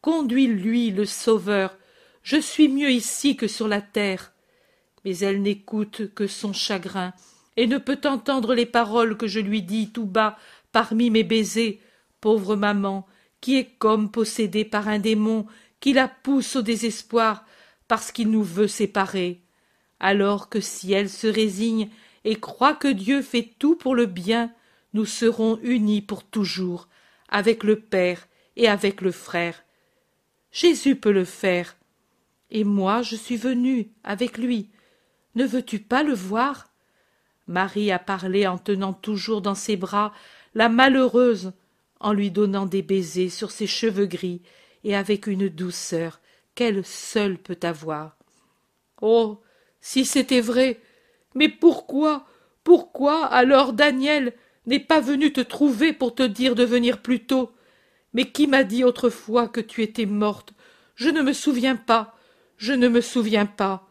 [0.00, 1.76] conduis lui le Sauveur,
[2.22, 4.32] je suis mieux ici que sur la terre.
[5.04, 7.14] Mais elle n'écoute que son chagrin,
[7.56, 10.36] et ne peut entendre les paroles que je lui dis tout bas
[10.72, 11.80] parmi mes baisers,
[12.20, 13.06] pauvre maman,
[13.40, 15.46] qui est comme possédée par un démon
[15.80, 17.46] qui la pousse au désespoir
[17.88, 19.40] parce qu'il nous veut séparer.
[20.00, 21.90] Alors que si elle se résigne
[22.24, 24.52] et croit que Dieu fait tout pour le bien,
[24.94, 26.88] nous serons unis pour toujours,
[27.28, 29.62] avec le Père et avec le frère.
[30.50, 31.76] Jésus peut le faire.
[32.50, 34.70] Et moi je suis venue avec lui.
[35.34, 36.70] Ne veux-tu pas le voir?
[37.46, 40.12] Marie a parlé en tenant toujours dans ses bras
[40.54, 41.52] la malheureuse,
[42.00, 44.40] en lui donnant des baisers sur ses cheveux gris
[44.82, 46.20] et avec une douceur
[46.54, 48.16] qu'elle seule peut avoir.
[49.00, 49.40] Oh.
[49.80, 50.80] Si c'était vrai.
[51.34, 52.26] Mais pourquoi.
[52.64, 54.34] Pourquoi alors Daniel
[54.66, 57.52] n'est pas venu te trouver pour te dire de venir plus tôt?
[58.12, 60.52] Mais qui m'a dit autrefois que tu étais morte?
[60.94, 62.14] Je ne me souviens pas.
[62.56, 63.88] Je ne me souviens pas.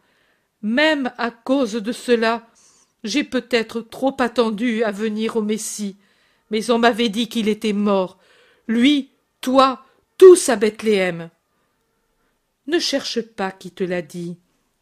[0.62, 2.46] Même à cause de cela,
[3.02, 5.96] j'ai peut-être trop attendu à venir au Messie.
[6.50, 8.18] Mais on m'avait dit qu'il était mort.
[8.68, 9.84] Lui, toi,
[10.18, 11.30] tous à Bethléem.
[12.66, 14.38] Ne cherche pas qui te l'a dit.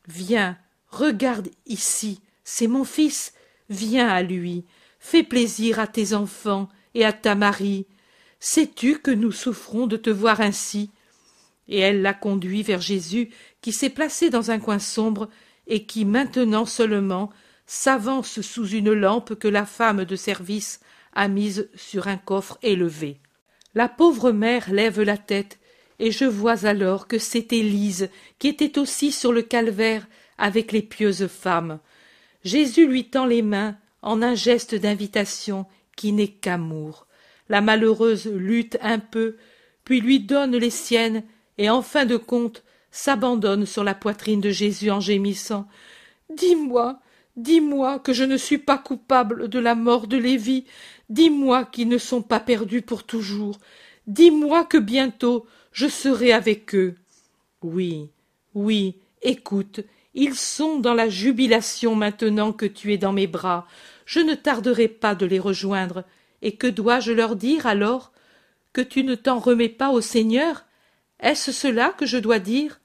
[0.09, 0.59] Viens,
[0.91, 3.33] regarde ici, c'est mon fils.
[3.69, 4.65] Viens à lui.
[4.99, 7.87] Fais plaisir à tes enfants et à ta Marie.
[8.41, 10.91] Sais-tu que nous souffrons de te voir ainsi?
[11.69, 15.29] Et elle l'a conduit vers Jésus, qui s'est placé dans un coin sombre
[15.67, 17.31] et qui maintenant seulement
[17.67, 20.81] s'avance sous une lampe que la femme de service
[21.13, 23.21] a mise sur un coffre élevé.
[23.75, 25.59] La pauvre mère lève la tête,
[25.99, 30.07] et je vois alors que c'est Élise qui était aussi sur le calvaire
[30.39, 31.79] avec les pieuses femmes.
[32.45, 37.07] Jésus lui tend les mains en un geste d'invitation qui n'est qu'amour.
[37.49, 39.37] La malheureuse lutte un peu,
[39.85, 41.25] puis lui donne les siennes,
[41.59, 45.67] et en fin de compte s'abandonne sur la poitrine de Jésus en gémissant.
[46.35, 47.01] Dis-moi,
[47.37, 50.65] dis-moi que je ne suis pas coupable de la mort de Lévi,
[51.09, 53.59] dis-moi qu'ils ne sont pas perdus pour toujours,
[54.07, 56.97] dis-moi que bientôt je serai avec eux.
[57.63, 58.11] Oui,
[58.55, 59.81] oui, écoute,
[60.21, 63.69] ils sont dans la jubilation maintenant que tu es dans mes bras.
[64.05, 66.03] Je ne tarderai pas de les rejoindre.
[66.43, 68.11] Et que dois-je leur dire alors?
[68.73, 70.65] Que tu ne t'en remets pas au Seigneur?
[71.21, 72.81] Est-ce cela que je dois dire?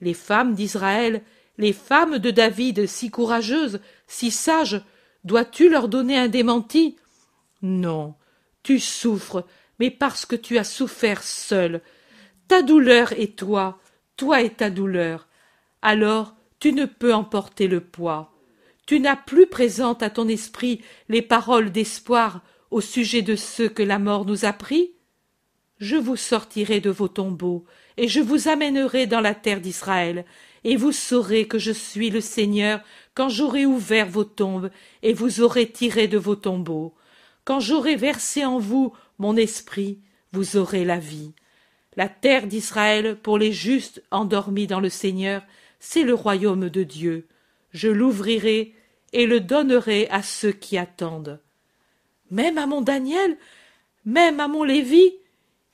[0.00, 1.22] Les femmes d'Israël,
[1.58, 4.80] les femmes de David, si courageuses, si sages,
[5.24, 6.94] dois-tu leur donner un démenti?
[7.60, 8.14] Non,
[8.62, 9.44] tu souffres,
[9.80, 11.80] mais parce que tu as souffert seul.
[12.46, 13.80] Ta douleur est toi,
[14.16, 15.26] toi et ta douleur.
[15.82, 18.32] Alors tu ne peux emporter le poids.
[18.86, 23.82] Tu n'as plus présente à ton esprit les paroles d'espoir au sujet de ceux que
[23.82, 24.92] la mort nous a pris
[25.78, 27.64] Je vous sortirai de vos tombeaux,
[27.96, 30.24] et je vous amènerai dans la terre d'Israël,
[30.64, 32.80] et vous saurez que je suis le Seigneur
[33.14, 34.70] quand j'aurai ouvert vos tombes,
[35.02, 36.94] et vous aurez tiré de vos tombeaux.
[37.44, 40.00] Quand j'aurai versé en vous mon esprit,
[40.32, 41.32] vous aurez la vie.
[41.96, 45.42] La terre d'Israël pour les justes endormis dans le Seigneur,
[45.80, 47.26] c'est le royaume de Dieu.
[47.72, 48.74] Je l'ouvrirai
[49.12, 51.40] et le donnerai à ceux qui attendent.
[52.30, 53.36] Même à mon Daniel,
[54.04, 55.12] même à mon Lévi,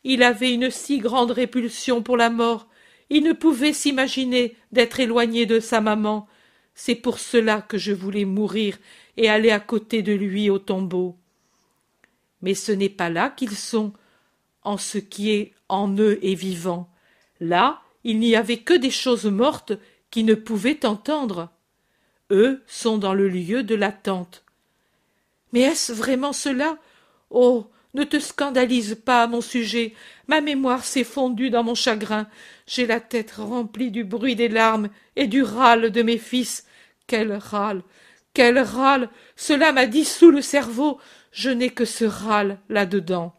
[0.05, 2.69] il avait une si grande répulsion pour la mort,
[3.11, 6.27] il ne pouvait s'imaginer d'être éloigné de sa maman.
[6.75, 8.79] C'est pour cela que je voulais mourir
[9.17, 11.17] et aller à côté de lui au tombeau.
[12.43, 13.93] Mais ce n'est pas là qu'ils sont,
[14.62, 16.90] en ce qui est en eux et vivant.
[17.40, 19.73] Là, il n'y avait que des choses mortes
[20.14, 21.50] qui ne pouvaient entendre.
[22.31, 24.44] Eux sont dans le lieu de l'attente.
[25.53, 26.79] Mais est-ce vraiment cela?
[27.31, 27.66] Oh.
[27.94, 29.92] Ne te scandalise pas à mon sujet.
[30.29, 32.29] Ma mémoire s'est fondue dans mon chagrin.
[32.68, 36.64] J'ai la tête remplie du bruit des larmes et du râle de mes fils.
[37.09, 37.83] Quel râle.
[38.35, 39.11] Quel râle.
[39.35, 41.00] Cela m'a dissous le cerveau.
[41.33, 43.35] Je n'ai que ce râle là dedans.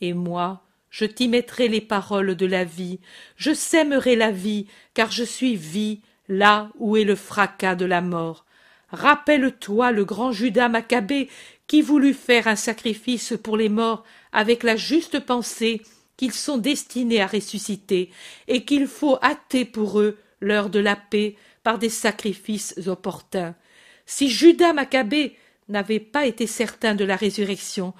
[0.00, 3.00] Et moi, je t'y mettrai les paroles de la vie,
[3.36, 8.00] je sèmerai la vie, car je suis vie, là où est le fracas de la
[8.00, 8.44] mort.
[8.90, 11.28] Rappelle-toi le grand Judas Maccabée
[11.66, 15.82] qui voulut faire un sacrifice pour les morts avec la juste pensée
[16.16, 18.10] qu'ils sont destinés à ressusciter
[18.48, 23.54] et qu'il faut hâter pour eux l'heure de la paix par des sacrifices opportuns.
[24.06, 25.36] Si Judas Maccabée
[25.68, 27.92] n'avait pas été certain de la résurrection,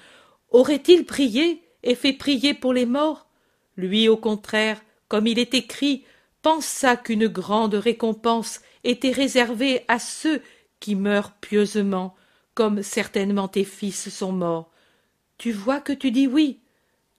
[0.51, 3.27] aurait-il prié et fait prier pour les morts.
[3.75, 6.03] Lui au contraire comme il est écrit
[6.41, 10.41] pensa qu'une grande récompense était réservée à ceux
[10.79, 12.15] qui meurent pieusement
[12.53, 14.71] comme certainement tes fils sont morts.
[15.37, 16.59] Tu vois que tu dis oui.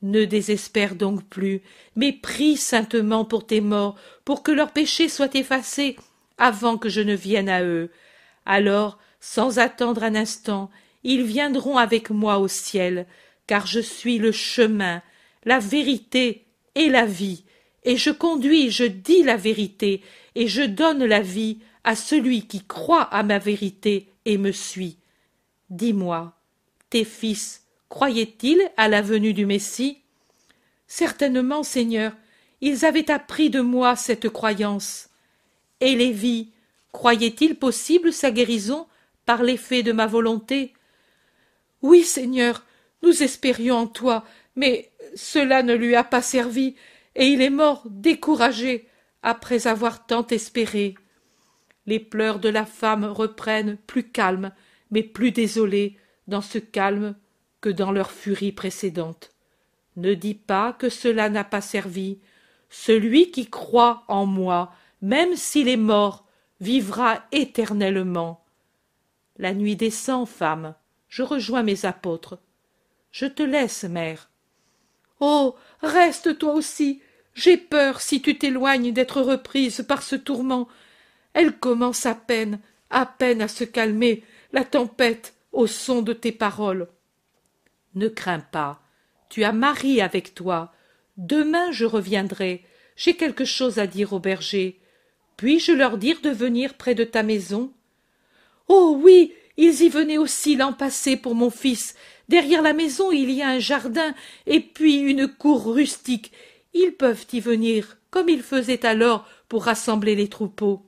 [0.00, 1.62] Ne désespère donc plus
[1.96, 5.96] mais prie saintement pour tes morts pour que leurs péchés soient effacés
[6.36, 7.90] avant que je ne vienne à eux.
[8.46, 10.70] Alors sans attendre un instant
[11.02, 13.06] ils viendront avec moi au ciel
[13.48, 15.02] car je suis le chemin,
[15.44, 17.44] la vérité et la vie,
[17.82, 20.02] et je conduis, je dis la vérité,
[20.36, 24.98] et je donne la vie à celui qui croit à ma vérité et me suit.
[25.70, 26.36] Dis-moi,
[26.90, 30.02] tes fils croyaient-ils à la venue du Messie?
[30.86, 32.12] Certainement, Seigneur,
[32.60, 35.08] ils avaient appris de moi cette croyance.
[35.80, 36.52] Et Lévi,
[36.92, 38.86] croyait-il possible sa guérison
[39.24, 40.74] par l'effet de ma volonté?
[41.80, 42.64] Oui, Seigneur,
[43.02, 44.24] nous espérions en toi,
[44.56, 46.74] mais cela ne lui a pas servi,
[47.14, 48.88] et il est mort découragé
[49.22, 50.94] après avoir tant espéré.
[51.86, 54.52] Les pleurs de la femme reprennent plus calmes,
[54.90, 57.16] mais plus désolés, dans ce calme
[57.60, 59.30] que dans leur furie précédente.
[59.96, 62.18] Ne dis pas que cela n'a pas servi.
[62.70, 66.26] Celui qui croit en moi, même s'il est mort,
[66.60, 68.44] vivra éternellement.
[69.38, 70.74] La nuit descend, femme.
[71.08, 72.38] Je rejoins mes apôtres.
[73.18, 74.30] Je te laisse, mère.
[75.18, 75.56] Oh.
[75.82, 77.02] Reste toi aussi.
[77.34, 80.68] J'ai peur, si tu t'éloignes, d'être reprise par ce tourment.
[81.32, 86.30] Elle commence à peine, à peine à se calmer, la tempête, au son de tes
[86.30, 86.86] paroles.
[87.96, 88.80] Ne crains pas.
[89.30, 90.72] Tu as Marie avec toi.
[91.16, 92.64] Demain je reviendrai.
[92.94, 94.78] J'ai quelque chose à dire au berger.
[95.36, 97.72] Puis-je leur dire de venir près de ta maison?
[98.68, 101.94] Oh oui, ils y venaient aussi l'an passé pour mon fils.
[102.28, 104.14] Derrière la maison il y a un jardin
[104.46, 106.32] et puis une cour rustique.
[106.72, 110.86] Ils peuvent y venir, comme ils faisaient alors pour rassembler les troupeaux.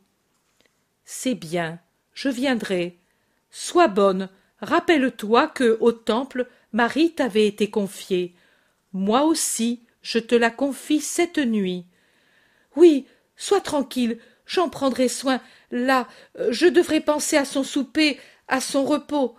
[1.05, 1.81] C'est bien.
[2.15, 2.99] je viendrai.
[3.51, 4.29] Sois bonne,
[4.61, 8.35] rappelle-toi que, au temple, Marie t'avait été confiée.
[8.93, 11.87] Moi aussi, je te la confie cette nuit.
[12.77, 13.07] Oui,
[13.37, 15.41] sois tranquille, j'en prendrai soin.
[15.71, 16.07] Là,
[16.51, 18.19] je devrais penser à son souper,
[18.51, 19.35] à son repos.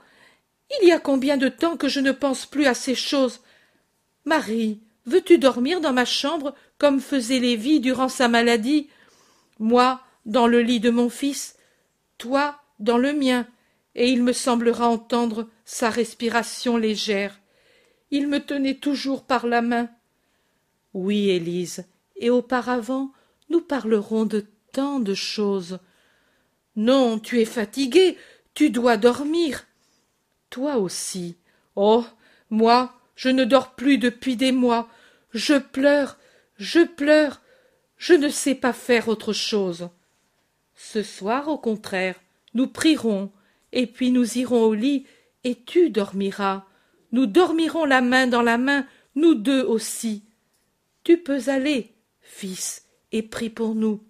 [0.81, 3.41] Il y a combien de temps que je ne pense plus à ces choses?
[4.25, 8.89] Marie, veux-tu dormir dans ma chambre comme faisait Lévi durant sa maladie?
[9.59, 11.57] Moi, dans le lit de mon fils,
[12.17, 13.45] toi, dans le mien,
[13.93, 17.39] et il me semblera entendre sa respiration légère.
[18.09, 19.89] Il me tenait toujours par la main.
[20.93, 23.11] Oui, Élise, et auparavant
[23.49, 25.79] nous parlerons de tant de choses.
[26.77, 28.17] Non, tu es fatiguée,
[28.53, 29.67] tu dois dormir.
[30.49, 31.37] Toi aussi.
[31.75, 32.05] Oh.
[32.49, 34.89] Moi, je ne dors plus depuis des mois.
[35.33, 36.17] Je pleure,
[36.57, 37.41] je pleure,
[37.97, 39.89] je ne sais pas faire autre chose.
[40.75, 42.19] Ce soir, au contraire,
[42.53, 43.31] nous prierons,
[43.71, 45.05] et puis nous irons au lit,
[45.45, 46.65] et tu dormiras.
[47.13, 48.85] Nous dormirons la main dans la main,
[49.15, 50.23] nous deux aussi.
[51.03, 54.03] Tu peux aller, fils, et prie pour nous.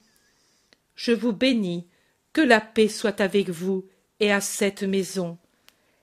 [0.96, 1.86] Je vous bénis,
[2.34, 3.86] que la paix soit avec vous
[4.22, 5.38] et à cette maison.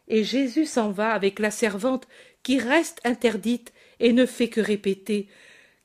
[0.08, 2.06] Et Jésus s'en va avec la servante
[2.42, 5.28] qui reste interdite et ne fait que répéter.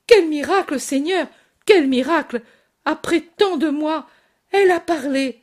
[0.06, 1.28] Quel miracle, Seigneur.
[1.64, 2.42] Quel miracle.
[2.84, 4.06] Après tant de mois.
[4.50, 5.40] Elle a parlé.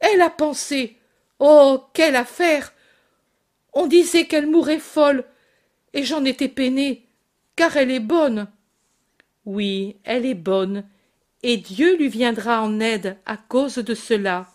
[0.00, 0.98] Elle a pensé.
[1.38, 1.84] Oh.
[1.94, 2.74] Quelle affaire.
[3.72, 5.24] On disait qu'elle mourait folle,
[5.94, 7.06] et j'en étais peinée,
[7.56, 8.48] car elle est bonne.
[9.46, 10.84] Oui, elle est bonne,
[11.42, 14.51] et Dieu lui viendra en aide à cause de cela.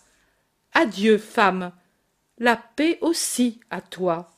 [0.79, 1.71] Adieu, femme.
[2.37, 4.29] La paix aussi à toi.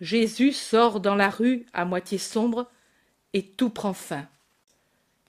[0.00, 2.70] Jésus sort dans la rue à moitié sombre,
[3.32, 4.28] et tout prend fin.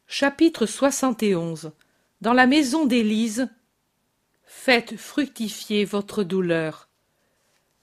[0.05, 1.71] Chapitre 71
[2.21, 3.49] Dans la maison d'Élise,
[4.43, 6.87] faites fructifier votre douleur.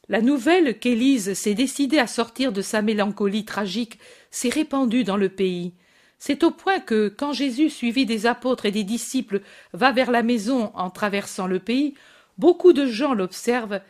[0.08, 3.98] La nouvelle qu'Élise s'est décidée à sortir de sa mélancolie tragique
[4.30, 5.74] s'est répandue dans le pays.
[6.20, 9.40] C'est au point que, quand Jésus, suivi des apôtres et des disciples,
[9.72, 11.94] va vers la maison en traversant le pays,
[12.38, 13.80] beaucoup de gens l'observent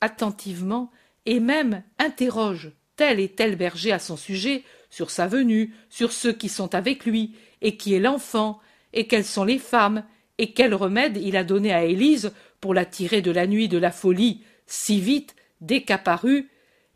[0.00, 0.90] attentivement
[1.26, 6.32] et même interrogent tel et tel berger à son sujet, sur sa venue, sur ceux
[6.32, 8.60] qui sont avec lui, et qui est l'enfant,
[8.92, 10.04] et quelles sont les femmes,
[10.38, 13.78] et quel remède il a donné à Élise pour la tirer de la nuit de
[13.78, 15.84] la folie si vite dès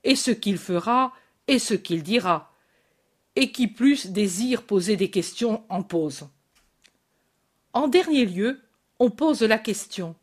[0.04, 1.12] et ce qu'il fera,
[1.48, 2.54] et ce qu'il dira
[3.36, 6.28] et qui plus désire poser des questions en pose.
[7.72, 8.60] En dernier lieu,
[8.98, 10.14] on pose la question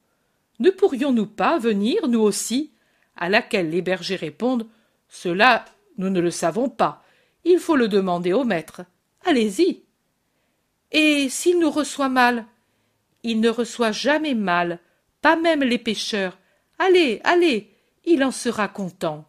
[0.62, 2.72] Ne pourrions-nous pas venir, nous aussi?
[3.16, 4.68] À laquelle les bergers répondent
[5.10, 5.66] Cela,
[5.98, 7.04] nous ne le savons pas.
[7.44, 8.82] Il faut le demander au maître.
[9.26, 9.82] Allez-y.
[10.92, 12.46] Et s'il nous reçoit mal?
[13.24, 14.78] Il ne reçoit jamais mal,
[15.24, 16.38] pas même les pêcheurs.
[16.78, 17.72] Allez, allez,
[18.06, 19.26] il en sera content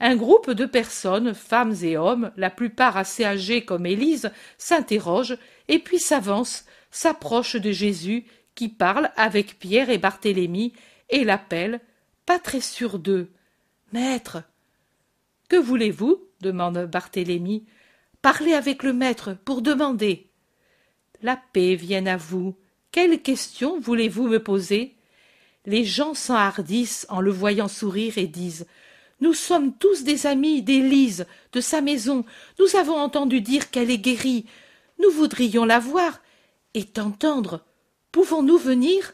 [0.00, 5.78] un groupe de personnes, femmes et hommes, la plupart assez âgés comme Élise, s'interrogent et
[5.78, 10.72] puis s'avancent, s'approchent de Jésus qui parle avec Pierre et Barthélemy
[11.10, 11.80] et l'appelle,
[12.26, 13.30] pas très sûr d'eux.
[13.92, 14.42] Maître.
[15.48, 16.22] Que voulez-vous?
[16.40, 17.64] demande Barthélemy.
[18.22, 20.30] Parlez avec le maître pour demander.
[21.22, 22.56] La paix vienne à vous.
[22.92, 24.96] Quelle question voulez-vous me poser?
[25.66, 28.66] Les gens s'enhardissent en le voyant sourire et disent
[29.20, 32.24] nous sommes tous des amis d'Élise, de sa maison.
[32.58, 34.44] Nous avons entendu dire qu'elle est guérie.
[35.00, 36.20] Nous voudrions la voir
[36.74, 37.64] et t'entendre.
[38.14, 39.12] Pouvons-nous venir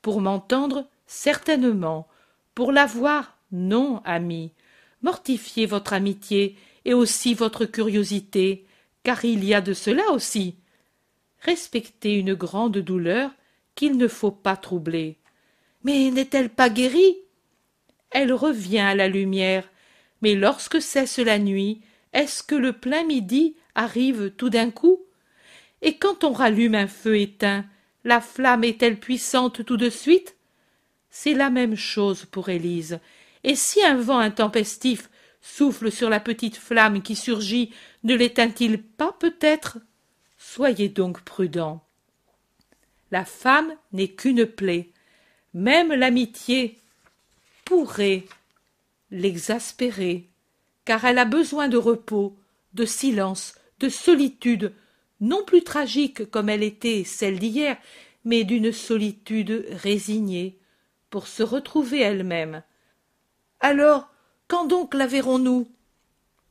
[0.00, 2.06] Pour m'entendre, certainement.
[2.54, 4.52] Pour la voir, non, ami.
[5.02, 8.66] Mortifiez votre amitié et aussi votre curiosité,
[9.02, 10.54] car il y a de cela aussi.
[11.40, 13.32] Respectez une grande douleur
[13.74, 15.18] qu'il ne faut pas troubler.
[15.82, 17.16] Mais n'est-elle pas guérie?
[18.10, 19.68] Elle revient à la lumière.
[20.22, 21.80] Mais lorsque cesse la nuit,
[22.12, 25.00] est-ce que le plein midi arrive tout d'un coup?
[25.82, 27.64] Et quand on rallume un feu éteint,
[28.04, 30.36] la flamme est-elle puissante tout de suite?
[31.10, 33.00] C'est la même chose pour Élise.
[33.42, 35.08] Et si un vent intempestif
[35.40, 39.78] souffle sur la petite flamme qui surgit, ne l'éteint-il pas peut-être?
[40.38, 41.84] Soyez donc prudents.
[43.10, 44.90] La femme n'est qu'une plaie.
[45.52, 46.80] Même l'amitié
[47.64, 48.24] pourrait
[49.10, 50.28] l'exaspérer,
[50.84, 52.36] car elle a besoin de repos,
[52.72, 54.72] de silence, de solitude,
[55.24, 57.76] non plus tragique comme elle était celle d'hier,
[58.24, 60.58] mais d'une solitude résignée,
[61.10, 62.62] pour se retrouver elle-même.
[63.60, 64.08] Alors,
[64.48, 65.68] quand donc la verrons-nous?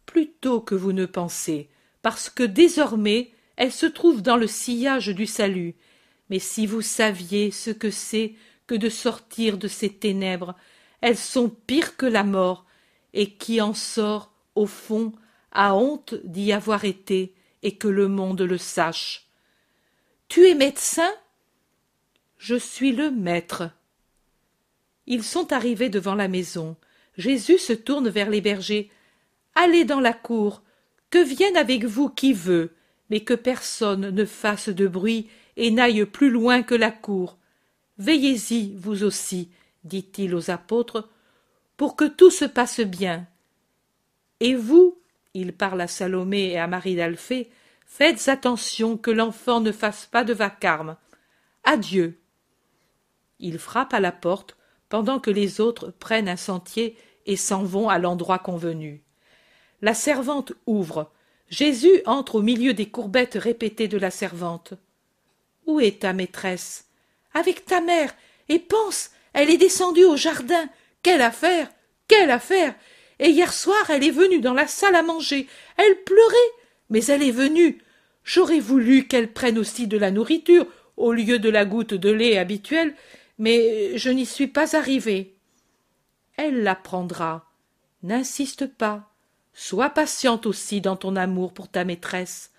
[0.05, 1.69] Plus tôt que vous ne pensez,
[2.01, 5.75] parce que désormais elle se trouve dans le sillage du salut.
[6.29, 8.33] Mais si vous saviez ce que c'est
[8.67, 10.55] que de sortir de ces ténèbres.
[11.01, 12.65] Elles sont pires que la mort,
[13.13, 15.13] et qui en sort, au fond,
[15.51, 19.27] a honte d'y avoir été, et que le monde le sache.
[20.27, 21.11] Tu es médecin?
[22.37, 23.71] Je suis le maître.
[25.07, 26.75] Ils sont arrivés devant la maison.
[27.17, 28.91] Jésus se tourne vers les bergers.
[29.55, 30.61] Allez dans la cour,
[31.09, 32.73] que vienne avec vous qui veut,
[33.09, 37.37] mais que personne ne fasse de bruit et n'aille plus loin que la cour.
[37.97, 39.49] Veillez-y, vous aussi,
[39.83, 41.09] dit-il aux apôtres,
[41.77, 43.27] pour que tout se passe bien.
[44.39, 44.97] Et vous,
[45.33, 47.49] il parle à Salomé et à Marie d'Alphée,
[47.85, 50.97] faites attention que l'enfant ne fasse pas de vacarme.
[51.63, 52.19] Adieu.
[53.39, 54.57] Il frappe à la porte
[54.89, 59.03] pendant que les autres prennent un sentier et s'en vont à l'endroit convenu.
[59.81, 61.11] La servante ouvre.
[61.49, 64.73] Jésus entre au milieu des courbettes répétées de la servante.
[65.65, 66.89] Où est ta maîtresse
[67.33, 68.13] Avec ta mère.
[68.49, 70.69] Et pense, elle est descendue au jardin.
[71.01, 71.69] Quelle affaire
[72.07, 72.75] Quelle affaire
[73.23, 75.47] Et hier soir, elle est venue dans la salle à manger.
[75.77, 76.51] Elle pleurait,
[76.89, 77.81] mais elle est venue.
[78.25, 80.67] J'aurais voulu qu'elle prenne aussi de la nourriture
[80.97, 82.93] au lieu de la goutte de lait habituelle,
[83.39, 85.35] mais je n'y suis pas arrivée.
[86.35, 87.49] Elle la prendra.
[88.03, 89.09] N'insiste pas.
[89.53, 92.51] Sois patiente aussi dans ton amour pour ta maîtresse.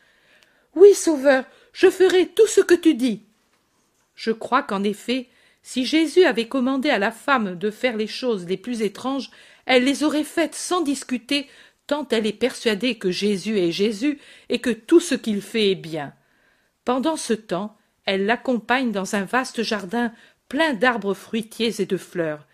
[0.75, 1.45] Oui, Sauveur,
[1.75, 3.21] je ferai tout ce que tu dis.
[4.15, 5.29] Je crois qu'en effet,
[5.63, 9.31] si Jésus avait commandé à la femme de faire les choses les plus étranges,
[9.67, 11.49] elle les aurait faites sans discuter,
[11.87, 15.77] tant elle est persuadée que Jésus est Jésus et que tout ce qu'il fait est
[15.77, 16.13] bien.
[16.85, 20.13] Pendant ce temps, elle l'accompagne dans un vaste jardin
[20.49, 22.47] plein d'arbres fruitiers et de fleurs.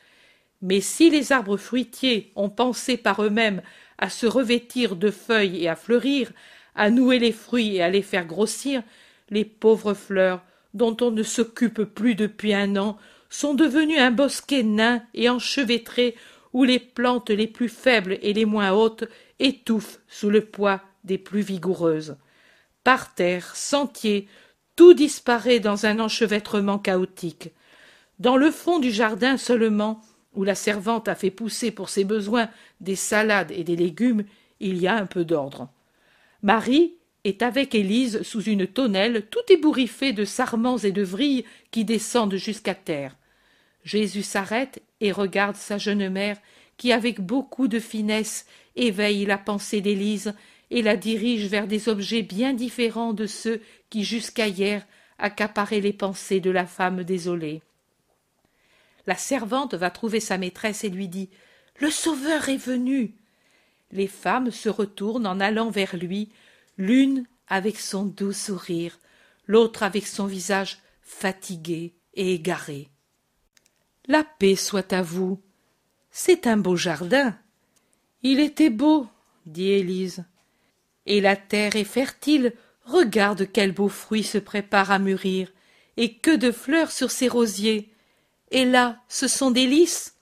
[0.62, 3.62] Mais si les arbres fruitiers ont pensé par eux-mêmes
[3.98, 6.32] à se revêtir de feuilles et à fleurir,
[6.74, 8.82] à nouer les fruits et à les faire grossir,
[9.30, 10.42] les pauvres fleurs,
[10.74, 12.96] dont on ne s'occupe plus depuis un an,
[13.28, 16.14] sont devenues un bosquet nain et enchevêtré
[16.52, 19.04] où les plantes les plus faibles et les moins hautes
[19.38, 22.16] étouffent sous le poids des plus vigoureuses.
[22.84, 24.28] Par terre, sentier,
[24.76, 27.50] tout disparaît dans un enchevêtrement chaotique.
[28.18, 30.00] Dans le fond du jardin seulement,
[30.34, 32.48] où la servante a fait pousser pour ses besoins
[32.80, 34.24] des salades et des légumes,
[34.60, 35.68] il y a un peu d'ordre.
[36.42, 36.94] Marie
[37.24, 42.36] est avec Élise sous une tonnelle tout ébouriffée de sarments et de vrilles qui descendent
[42.36, 43.16] jusqu'à terre.
[43.84, 46.36] Jésus s'arrête et regarde sa jeune mère
[46.76, 50.34] qui, avec beaucoup de finesse, éveille la pensée d'Élise
[50.70, 53.60] et la dirige vers des objets bien différents de ceux
[53.90, 54.86] qui jusqu'à hier
[55.18, 57.62] accaparaient les pensées de la femme désolée.
[59.06, 61.30] La servante va trouver sa maîtresse et lui dit
[61.78, 63.14] Le Sauveur est venu.
[63.92, 66.30] Les femmes se retournent en allant vers lui,
[66.78, 68.98] l'une avec son doux sourire,
[69.46, 72.88] l'autre avec son visage fatigué et égaré.
[74.10, 75.40] La paix soit à vous.
[76.10, 77.38] C'est un beau jardin.
[78.24, 79.06] Il était beau,
[79.46, 80.24] dit Élise.
[81.06, 82.52] Et la terre est fertile.
[82.84, 85.52] Regarde quels beaux fruits se préparent à mûrir,
[85.96, 87.88] et que de fleurs sur ces rosiers.
[88.50, 90.16] Et là, ce sont des lys.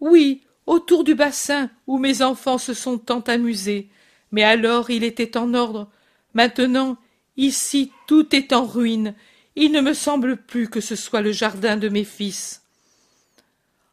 [0.00, 3.90] Oui, autour du bassin où mes enfants se sont tant amusés.
[4.32, 5.88] Mais alors il était en ordre.
[6.34, 6.96] Maintenant,
[7.36, 9.14] ici tout est en ruine.
[9.60, 12.62] Il ne me semble plus que ce soit le jardin de mes fils.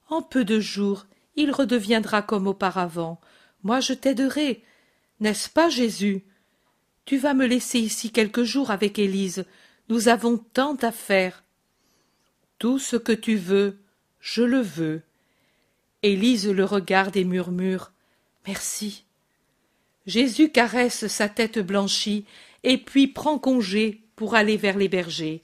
[0.09, 3.19] En peu de jours, il redeviendra comme auparavant.
[3.63, 4.61] Moi je t'aiderai.
[5.21, 6.23] N'est-ce pas, Jésus?
[7.05, 9.45] Tu vas me laisser ici quelques jours avec Élise.
[9.89, 11.43] Nous avons tant à faire.
[12.59, 13.79] Tout ce que tu veux,
[14.19, 15.01] je le veux.
[16.03, 17.91] Élise le regarde et murmure.
[18.45, 19.03] Merci.
[20.05, 22.25] Jésus caresse sa tête blanchie
[22.61, 25.41] et puis prend congé pour aller vers les bergers.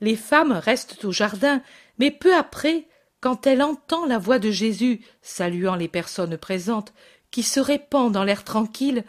[0.00, 1.62] Les femmes restent au jardin,
[1.98, 2.86] mais peu après,
[3.20, 6.92] quand elle entend la voix de Jésus saluant les personnes présentes,
[7.30, 9.04] qui se répand dans l'air tranquille,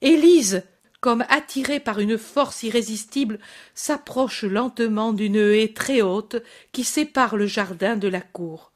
[0.00, 0.64] Élise,
[1.00, 3.38] comme attirée par une force irrésistible,
[3.74, 6.36] s'approche lentement d'une haie très haute
[6.72, 8.72] qui sépare le jardin de la cour.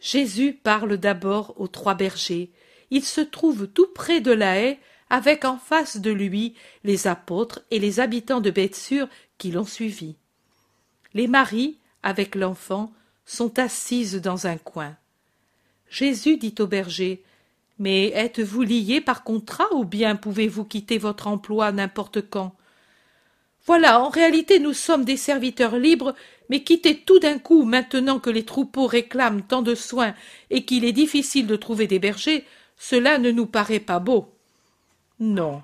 [0.00, 2.52] Jésus parle d'abord aux trois bergers,
[2.90, 4.78] il se trouve tout près de la haie,
[5.10, 6.54] avec en face de lui
[6.84, 10.16] les apôtres et les habitants de Bethsur qui l'ont suivi.
[11.16, 12.92] Les maris, avec l'enfant,
[13.24, 14.94] sont assises dans un coin.
[15.88, 17.24] Jésus dit au berger
[17.78, 22.54] Mais êtes-vous liés par contrat ou bien pouvez-vous quitter votre emploi n'importe quand?
[23.64, 26.14] Voilà, en réalité nous sommes des serviteurs libres,
[26.50, 30.14] mais quitter tout d'un coup maintenant que les troupeaux réclament tant de soins
[30.50, 32.44] et qu'il est difficile de trouver des bergers,
[32.76, 34.34] cela ne nous paraît pas beau.
[35.18, 35.62] Non.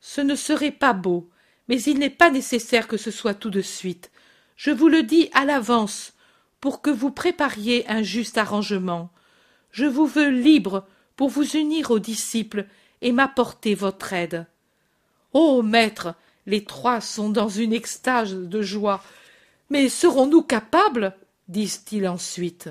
[0.00, 1.30] Ce ne serait pas beau,
[1.68, 4.10] mais il n'est pas nécessaire que ce soit tout de suite.
[4.56, 6.14] Je vous le dis à l'avance,
[6.60, 9.10] pour que vous prépariez un juste arrangement.
[9.70, 12.66] Je vous veux libre pour vous unir aux disciples
[13.02, 14.46] et m'apporter votre aide.
[15.32, 16.14] Ô maître,
[16.46, 19.02] les trois sont dans une extase de joie.
[19.70, 21.14] Mais serons-nous capables?
[21.48, 22.70] disent-ils ensuite.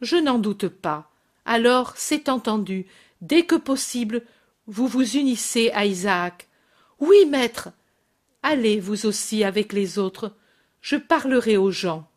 [0.00, 1.10] Je n'en doute pas.
[1.44, 2.86] Alors, c'est entendu,
[3.20, 4.22] dès que possible,
[4.66, 6.48] vous vous unissez à Isaac.
[6.98, 7.70] Oui, maître.
[8.42, 10.32] Allez vous aussi avec les autres.
[10.86, 12.08] Je parlerai aux gens.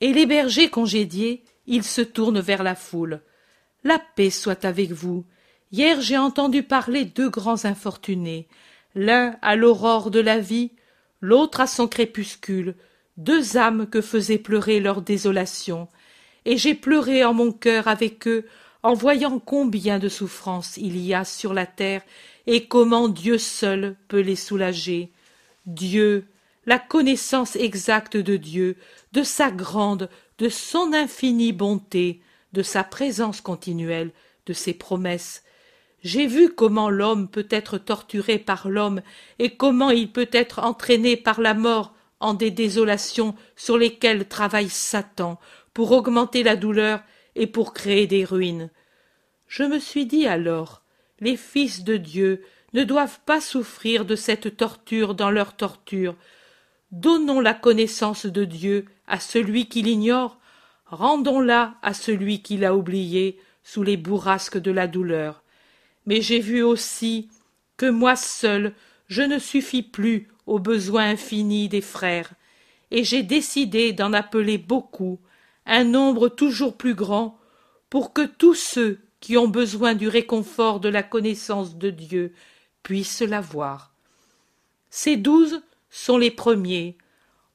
[0.00, 3.20] Et les bergers congédiés, ils se tournent vers la foule.
[3.82, 5.24] La paix soit avec vous.
[5.72, 8.46] Hier j'ai entendu parler deux grands infortunés,
[8.94, 10.70] l'un à l'aurore de la vie,
[11.20, 12.76] l'autre à son crépuscule,
[13.16, 15.88] deux âmes que faisait pleurer leur désolation,
[16.44, 18.46] et j'ai pleuré en mon cœur avec eux
[18.84, 22.02] en voyant combien de souffrances il y a sur la terre
[22.46, 25.10] et comment Dieu seul peut les soulager.
[25.66, 26.28] Dieu,
[26.66, 28.76] la connaissance exacte de Dieu,
[29.12, 32.20] de sa grande, de son infinie bonté,
[32.52, 34.10] de sa présence continuelle,
[34.46, 35.44] de ses promesses.
[36.02, 39.00] J'ai vu comment l'homme peut être torturé par l'homme
[39.38, 44.68] et comment il peut être entraîné par la mort en des désolations sur lesquelles travaille
[44.68, 45.38] Satan
[45.74, 47.00] pour augmenter la douleur
[47.34, 48.70] et pour créer des ruines.
[49.46, 50.82] Je me suis dit alors,
[51.20, 52.42] les fils de Dieu
[52.72, 56.16] ne doivent pas souffrir de cette torture dans leur torture.
[56.92, 60.38] Donnons la connaissance de Dieu à celui qui l'ignore,
[60.86, 65.42] rendons-la à celui qui l'a oublié sous les bourrasques de la douleur.
[66.06, 67.28] Mais j'ai vu aussi
[67.76, 68.74] que moi seul
[69.08, 72.32] je ne suffis plus aux besoins infinis des frères,
[72.90, 75.18] et j'ai décidé d'en appeler beaucoup,
[75.64, 77.38] un nombre toujours plus grand,
[77.90, 82.32] pour que tous ceux qui ont besoin du réconfort de la connaissance de Dieu
[82.82, 83.92] puissent l'avoir.
[84.90, 85.62] Ces douze
[85.96, 86.98] sont les premiers.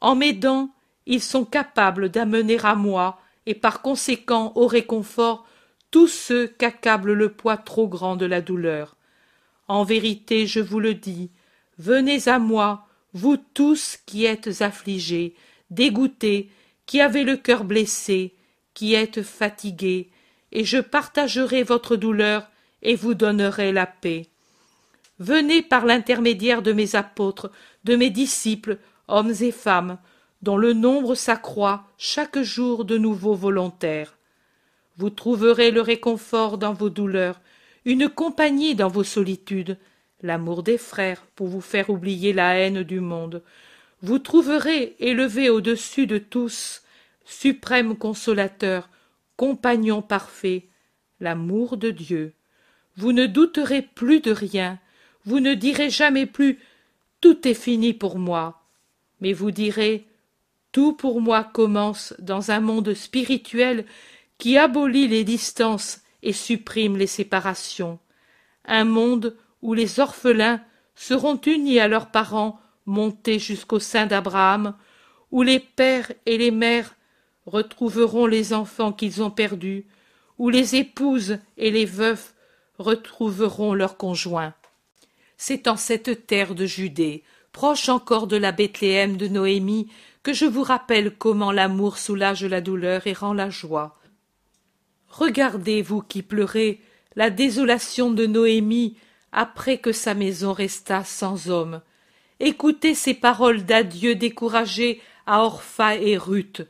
[0.02, 0.74] En m'aidant,
[1.06, 5.46] ils sont capables d'amener à moi, et par conséquent au réconfort,
[5.92, 8.98] tous ceux qu'accable le poids trop grand de la douleur.
[9.68, 11.30] En vérité, je vous le dis,
[11.78, 15.36] venez à moi, vous tous qui êtes affligés,
[15.70, 16.50] dégoûtés,
[16.88, 18.34] qui avez le cœur blessé,
[18.74, 20.10] qui êtes fatigués,
[20.52, 22.50] et je partagerai votre douleur
[22.82, 24.28] et vous donnerai la paix.
[25.20, 27.52] Venez par l'intermédiaire de mes apôtres,
[27.84, 28.78] de mes disciples,
[29.08, 29.98] hommes et femmes,
[30.42, 34.18] dont le nombre s'accroît chaque jour de nouveaux volontaires.
[34.98, 37.42] Vous trouverez le réconfort dans vos douleurs,
[37.86, 39.78] une compagnie dans vos solitudes,
[40.22, 43.42] l'amour des frères pour vous faire oublier la haine du monde.
[44.02, 46.84] Vous trouverez élevé au-dessus de tous,
[47.26, 48.90] suprême consolateur,
[49.38, 50.68] compagnon parfait,
[51.20, 52.34] l'amour de Dieu.
[52.98, 54.80] Vous ne douterez plus de rien,
[55.26, 56.60] vous ne direz jamais plus
[57.22, 58.64] tout est fini pour moi,
[59.22, 60.08] mais vous direz
[60.72, 63.86] tout pour moi commence dans un monde spirituel
[64.38, 68.00] qui abolit les distances et supprime les séparations,
[68.66, 70.62] un monde où les orphelins
[70.96, 74.76] seront unis à leurs parents montés jusqu'au sein d'Abraham,
[75.32, 76.96] où les pères et les mères
[77.46, 79.86] retrouveront les enfants qu'ils ont perdus,
[80.38, 82.34] où les épouses et les veufs
[82.78, 84.54] retrouveront leurs conjoints.
[85.44, 89.88] C'est en cette terre de Judée, proche encore de la Bethléem de Noémie,
[90.22, 93.98] que je vous rappelle comment l'amour soulage la douleur et rend la joie.
[95.08, 96.80] Regardez, vous qui pleurez,
[97.16, 98.98] la désolation de Noémie
[99.32, 101.82] après que sa maison resta sans homme.
[102.40, 106.62] Écoutez ces paroles d'adieu découragées à Orpha et Ruth.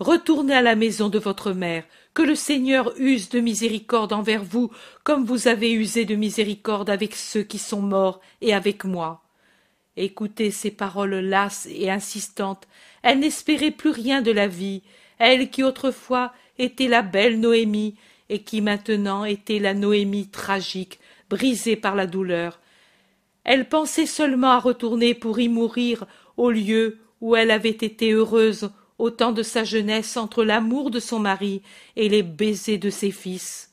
[0.00, 1.84] Retournez à la maison de votre mère,
[2.14, 4.70] que le Seigneur use de miséricorde envers vous,
[5.02, 9.22] comme vous avez usé de miséricorde avec ceux qui sont morts et avec moi.
[9.96, 12.66] Écoutez ces paroles lasses et insistantes.
[13.02, 14.82] Elle n'espérait plus rien de la vie,
[15.18, 17.96] elle qui autrefois était la belle Noémie,
[18.28, 20.98] et qui maintenant était la Noémie tragique,
[21.28, 22.60] brisée par la douleur.
[23.44, 26.06] Elle pensait seulement à retourner pour y mourir
[26.38, 31.00] au lieu où elle avait été heureuse au temps de sa jeunesse entre l'amour de
[31.00, 31.62] son mari
[31.96, 33.70] et les baisers de ses fils.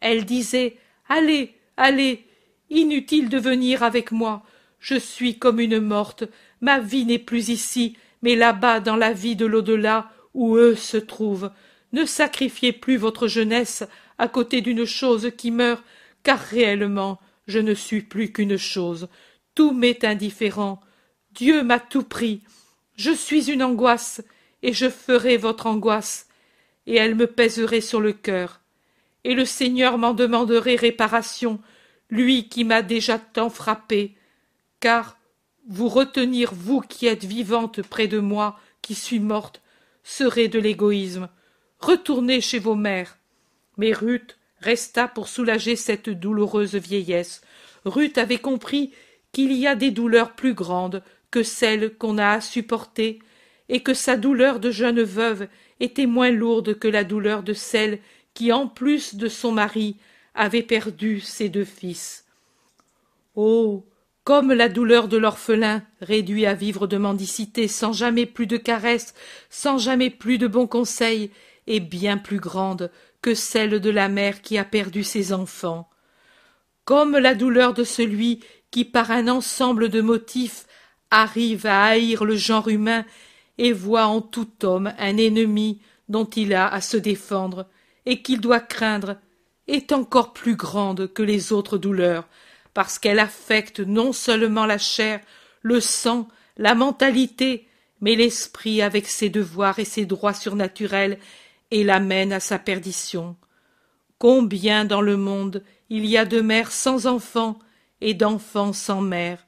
[0.00, 0.76] Elle disait
[1.08, 2.24] Allez, allez,
[2.70, 4.42] inutile de venir avec moi.
[4.80, 6.24] Je suis comme une morte.
[6.60, 10.96] Ma vie n'est plus ici, mais là-bas dans la vie de l'au-delà où eux se
[10.96, 11.50] trouvent.
[11.92, 13.84] Ne sacrifiez plus votre jeunesse
[14.18, 15.82] à côté d'une chose qui meurt
[16.26, 19.08] car réellement je ne suis plus qu'une chose,
[19.54, 20.80] tout m'est indifférent.
[21.30, 22.42] Dieu m'a tout pris.
[22.96, 24.22] Je suis une angoisse,
[24.62, 26.28] et je ferai votre angoisse,
[26.86, 28.60] et elle me pèserait sur le cœur.
[29.24, 31.60] Et le Seigneur m'en demanderait réparation,
[32.10, 34.16] lui qui m'a déjà tant frappé,
[34.80, 35.18] car
[35.68, 39.60] vous retenir, vous qui êtes vivante près de moi, qui suis morte,
[40.04, 41.28] serait de l'égoïsme.
[41.80, 43.18] Retournez chez vos mères.
[43.76, 47.42] Mais Ruth resta pour soulager cette douloureuse vieillesse.
[47.84, 48.92] Ruth avait compris
[49.32, 53.20] qu'il y a des douleurs plus grandes que celles qu'on a à supporter,
[53.68, 55.48] et que sa douleur de jeune veuve
[55.80, 57.98] était moins lourde que la douleur de celle
[58.34, 59.96] qui, en plus de son mari,
[60.34, 62.24] avait perdu ses deux fils.
[63.34, 63.84] Oh.
[64.24, 69.14] Comme la douleur de l'orphelin, réduit à vivre de mendicité, sans jamais plus de caresses,
[69.50, 71.30] sans jamais plus de bons conseils,
[71.68, 72.90] est bien plus grande
[73.22, 75.88] que celle de la mère qui a perdu ses enfants.
[76.84, 78.40] Comme la douleur de celui
[78.72, 80.65] qui, par un ensemble de motifs,
[81.10, 83.04] arrive à haïr le genre humain
[83.58, 87.66] et voit en tout homme un ennemi dont il a à se défendre
[88.04, 89.16] et qu'il doit craindre,
[89.68, 92.28] est encore plus grande que les autres douleurs,
[92.72, 95.20] parce qu'elle affecte non seulement la chair,
[95.62, 97.66] le sang, la mentalité,
[98.00, 101.18] mais l'esprit avec ses devoirs et ses droits surnaturels,
[101.72, 103.36] et l'amène à sa perdition.
[104.18, 107.58] Combien dans le monde il y a de mères sans enfants
[108.00, 109.45] et d'enfants sans mère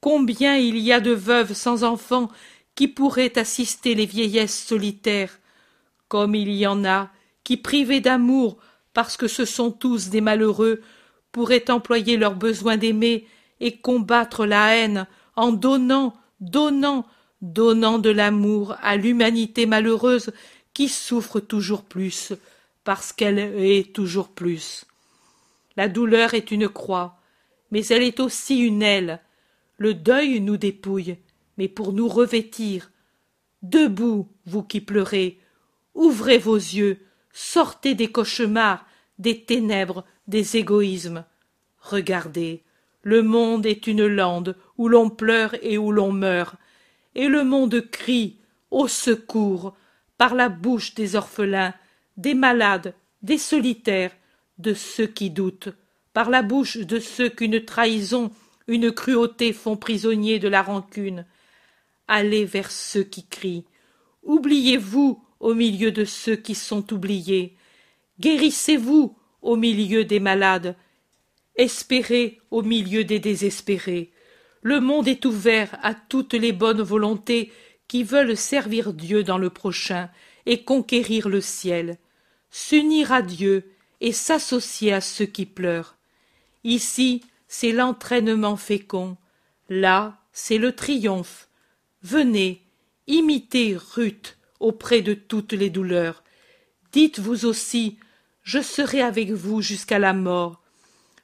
[0.00, 2.28] Combien il y a de veuves sans enfants
[2.74, 5.38] qui pourraient assister les vieillesses solitaires?
[6.08, 7.10] Comme il y en a
[7.44, 8.58] qui, privés d'amour,
[8.94, 10.82] parce que ce sont tous des malheureux,
[11.32, 13.26] pourraient employer leur besoin d'aimer
[13.60, 17.06] et combattre la haine en donnant, donnant,
[17.42, 20.32] donnant de l'amour à l'humanité malheureuse
[20.74, 22.32] qui souffre toujours plus
[22.84, 24.84] parce qu'elle est toujours plus.
[25.76, 27.20] La douleur est une croix,
[27.70, 29.20] mais elle est aussi une aile.
[29.78, 31.16] Le deuil nous dépouille,
[31.56, 32.90] mais pour nous revêtir.
[33.62, 35.38] Debout, vous qui pleurez,
[35.94, 36.98] ouvrez vos yeux,
[37.32, 38.84] sortez des cauchemars,
[39.18, 41.24] des ténèbres, des égoïsmes.
[41.80, 42.64] Regardez,
[43.02, 46.56] le monde est une lande où l'on pleure et où l'on meurt,
[47.14, 48.38] et le monde crie
[48.70, 49.76] au secours
[50.18, 51.74] par la bouche des orphelins,
[52.16, 54.14] des malades, des solitaires,
[54.58, 55.68] de ceux qui doutent,
[56.12, 58.32] par la bouche de ceux qu'une trahison,
[58.68, 61.26] une cruauté font prisonniers de la rancune.
[62.06, 63.64] Allez vers ceux qui crient.
[64.22, 67.56] Oubliez-vous au milieu de ceux qui sont oubliés.
[68.20, 70.76] Guérissez-vous au milieu des malades,
[71.56, 74.12] espérez au milieu des désespérés.
[74.62, 77.52] Le monde est ouvert à toutes les bonnes volontés
[77.86, 80.10] qui veulent servir Dieu dans le prochain
[80.46, 81.98] et conquérir le ciel,
[82.50, 85.96] s'unir à Dieu et s'associer à ceux qui pleurent.
[86.64, 89.16] Ici, c'est l'entraînement fécond,
[89.68, 91.48] là, c'est le triomphe.
[92.02, 92.62] Venez,
[93.06, 96.22] imitez Ruth auprès de toutes les douleurs.
[96.92, 97.98] Dites vous aussi
[98.48, 100.62] je serai avec vous jusqu'à la mort.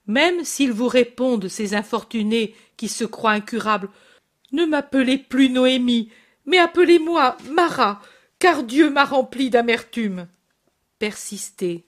[0.06, 3.88] Même s'ils vous répondent, ces infortunés qui se croient incurables,
[4.52, 6.10] ne m'appelez plus Noémie,
[6.44, 8.02] mais appelez-moi Mara,
[8.38, 10.28] car Dieu m'a rempli d'amertume.
[10.98, 11.86] Persistez.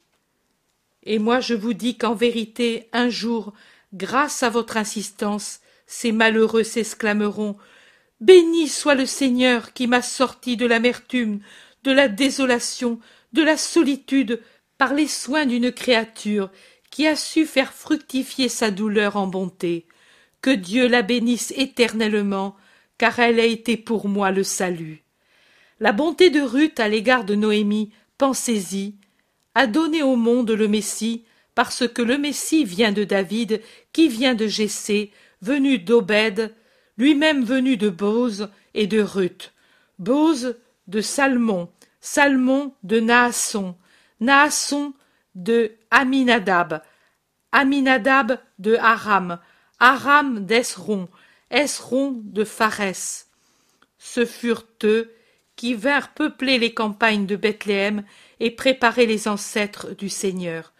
[1.02, 3.52] Et moi je vous dis qu'en vérité, un jour,
[3.96, 7.56] grâce à votre insistance, ces malheureux s'exclameront
[8.20, 11.40] Béni soit le Seigneur qui m'a sorti de l'amertume,
[11.84, 12.98] de la désolation,
[13.32, 14.40] de la solitude,
[14.78, 16.50] par les soins d'une créature
[16.90, 19.86] qui a su faire fructifier sa douleur en bonté.
[20.40, 22.56] Que Dieu la bénisse éternellement,
[22.96, 25.02] car elle a été pour moi le salut.
[25.78, 28.94] La bonté de Ruth à l'égard de Noémie, pensez-y,
[29.54, 31.25] a donné au monde le Messie,
[31.56, 33.62] parce que le Messie vient de David,
[33.94, 36.54] qui vient de Jessé, venu d'Obed,
[36.98, 39.54] lui-même venu de Bose et de Ruth.
[39.98, 43.74] Bose de Salmon, Salmon de Naasson,
[44.20, 44.92] Naasson
[45.34, 46.82] de Aminadab,
[47.52, 49.38] Aminadab de Aram,
[49.80, 51.08] Aram d'Esron,
[51.50, 53.30] Esron de Pharès.
[53.96, 55.10] Ce furent eux
[55.56, 58.04] qui vinrent peupler les campagnes de Bethléem
[58.40, 60.74] et préparer les ancêtres du Seigneur.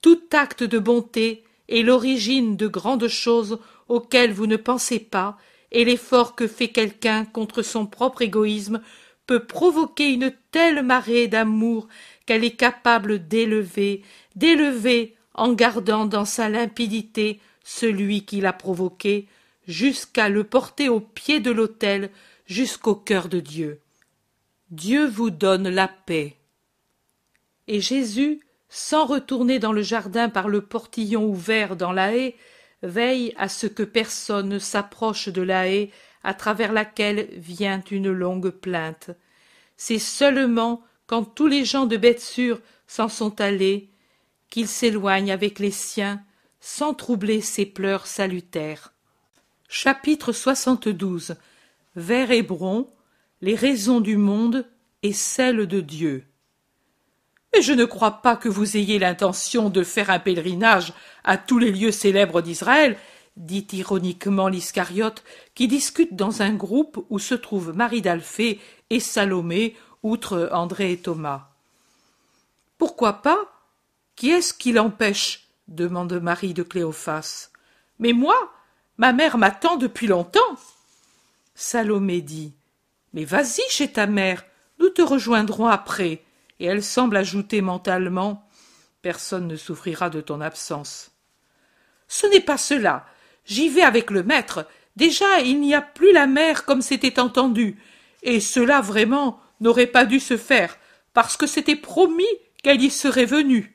[0.00, 5.38] Tout acte de bonté est l'origine de grandes choses auxquelles vous ne pensez pas,
[5.72, 8.82] et l'effort que fait quelqu'un contre son propre égoïsme
[9.26, 11.86] peut provoquer une telle marée d'amour
[12.26, 14.02] qu'elle est capable d'élever,
[14.34, 19.28] d'élever en gardant dans sa limpidité celui qui l'a provoqué,
[19.68, 22.10] jusqu'à le porter au pied de l'autel,
[22.46, 23.80] jusqu'au cœur de Dieu.
[24.70, 26.36] Dieu vous donne la paix.
[27.68, 28.40] Et Jésus,
[28.70, 32.36] sans retourner dans le jardin par le portillon ouvert dans la haie,
[32.82, 35.90] veille à ce que personne ne s'approche de la haie
[36.22, 39.10] à travers laquelle vient une longue plainte.
[39.76, 43.90] C'est seulement quand tous les gens de Bethsur s'en sont allés,
[44.48, 46.22] qu'il s'éloigne avec les siens,
[46.60, 48.92] sans troubler ses pleurs salutaires.
[49.68, 51.36] Chapitre 72
[51.96, 52.88] Vers Hébron,
[53.40, 54.66] les raisons du monde
[55.02, 56.29] et celles de Dieu.
[57.52, 60.92] Mais je ne crois pas que vous ayez l'intention de faire un pèlerinage
[61.24, 62.96] à tous les lieux célèbres d'Israël,
[63.36, 65.24] dit ironiquement l'Iscariote,
[65.54, 70.98] qui discute dans un groupe où se trouvent Marie d'Alphée et Salomé, outre André et
[70.98, 71.48] Thomas.
[72.78, 73.38] Pourquoi pas?
[74.16, 75.48] Qui est-ce qui l'empêche?
[75.68, 77.50] demande Marie de Cléophas.
[77.98, 78.52] Mais moi,
[78.98, 80.40] ma mère m'attend depuis longtemps.
[81.54, 82.52] Salomé dit.
[83.12, 84.44] Mais vas-y chez ta mère,
[84.78, 86.22] nous te rejoindrons après
[86.60, 88.46] et elle semble ajouter mentalement
[89.02, 91.10] Personne ne souffrira de ton absence.
[92.06, 93.06] Ce n'est pas cela.
[93.46, 94.66] J'y vais avec le maître.
[94.94, 97.78] Déjà, il n'y a plus la mer comme c'était entendu.
[98.22, 100.76] Et cela vraiment n'aurait pas dû se faire,
[101.14, 102.28] parce que c'était promis
[102.62, 103.74] qu'elle y serait venue.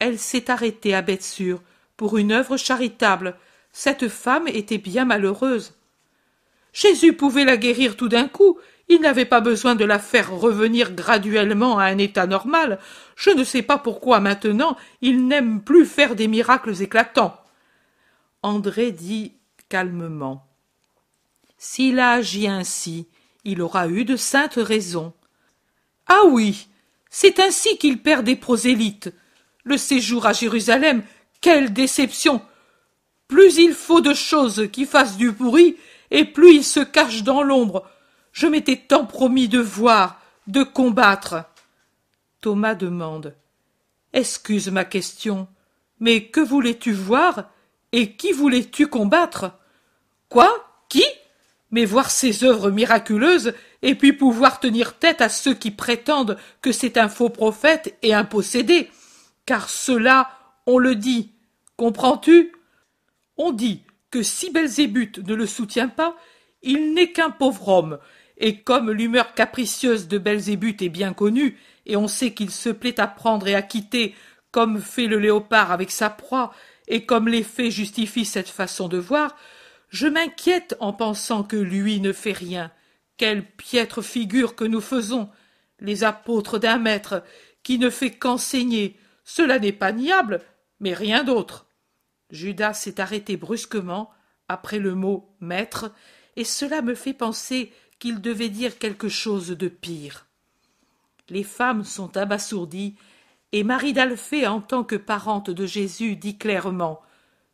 [0.00, 1.62] Elle s'est arrêtée à Bethsure
[1.96, 3.36] pour une œuvre charitable.
[3.72, 5.74] Cette femme était bien malheureuse.
[6.72, 8.58] Jésus pouvait la guérir tout d'un coup,
[8.90, 12.80] il n'avait pas besoin de la faire revenir graduellement à un état normal.
[13.14, 17.36] Je ne sais pas pourquoi maintenant il n'aime plus faire des miracles éclatants.
[18.42, 19.34] André dit
[19.68, 20.44] calmement.
[21.56, 23.06] S'il a agi ainsi,
[23.44, 25.12] il aura eu de saintes raisons.
[26.08, 26.66] Ah oui,
[27.10, 29.14] c'est ainsi qu'il perd des prosélytes.
[29.62, 31.04] Le séjour à Jérusalem,
[31.40, 32.42] quelle déception.
[33.28, 35.76] Plus il faut de choses qui fassent du bruit,
[36.10, 37.88] et plus il se cache dans l'ombre.
[38.32, 41.44] Je m'étais tant promis de voir, de combattre.
[42.40, 43.34] Thomas demande.
[44.12, 45.48] Excuse ma question,
[46.00, 47.50] mais que voulais-tu voir
[47.92, 49.52] et qui voulais-tu combattre?
[50.28, 50.48] Quoi?
[50.88, 51.04] Qui?
[51.70, 56.72] Mais voir ces œuvres miraculeuses et puis pouvoir tenir tête à ceux qui prétendent que
[56.72, 58.90] c'est un faux prophète et un possédé.
[59.46, 60.30] Car cela,
[60.66, 61.32] on le dit.
[61.76, 62.52] Comprends-tu?
[63.36, 66.16] On dit que si Belzébuth ne le soutient pas,
[66.62, 67.98] il n'est qu'un pauvre homme
[68.40, 72.98] et comme l'humeur capricieuse de Belzébuth est bien connue, et on sait qu'il se plaît
[72.98, 74.14] à prendre et à quitter,
[74.50, 76.52] comme fait le léopard avec sa proie,
[76.88, 79.36] et comme les faits justifient cette façon de voir,
[79.90, 82.72] je m'inquiète en pensant que lui ne fait rien.
[83.18, 85.28] Quelle piètre figure que nous faisons,
[85.78, 87.22] les apôtres d'un maître,
[87.62, 88.98] qui ne fait qu'enseigner.
[89.24, 90.40] Cela n'est pas niable,
[90.80, 91.66] mais rien d'autre.
[92.30, 94.10] Judas s'est arrêté brusquement,
[94.48, 95.92] après le mot maître,
[96.36, 100.26] et cela me fait penser qu'il devait dire quelque chose de pire.
[101.28, 102.96] Les femmes sont abasourdies,
[103.52, 107.00] et Marie d'Alphée, en tant que parente de Jésus, dit clairement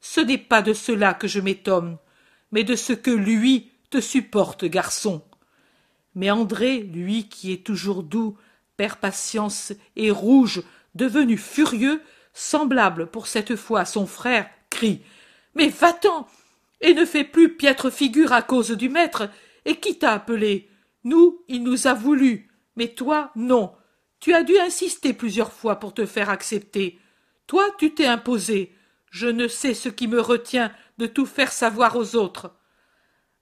[0.01, 1.99] Ce n'est pas de cela que je m'étonne,
[2.53, 5.23] mais de ce que lui te supporte, garçon.
[6.15, 8.39] Mais André, lui qui est toujours doux,
[8.77, 10.63] perd patience et rouge,
[10.95, 15.03] devenu furieux, semblable pour cette fois à son frère, crie
[15.55, 16.27] Mais va-t'en
[16.81, 19.29] et ne fais plus piètre figure à cause du maître
[19.67, 20.71] et qui t'a appelé?
[21.05, 23.75] Nous, il nous a voulu, mais toi, non.
[24.21, 26.99] Tu as dû insister plusieurs fois pour te faire accepter.
[27.47, 28.73] Toi, tu t'es imposé.
[29.11, 32.53] Je ne sais ce qui me retient de tout faire savoir aux autres.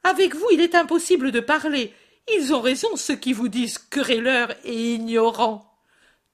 [0.02, 1.92] Avec vous, il est impossible de parler.
[2.34, 5.70] Ils ont raison, ceux qui vous disent querelleurs et ignorants.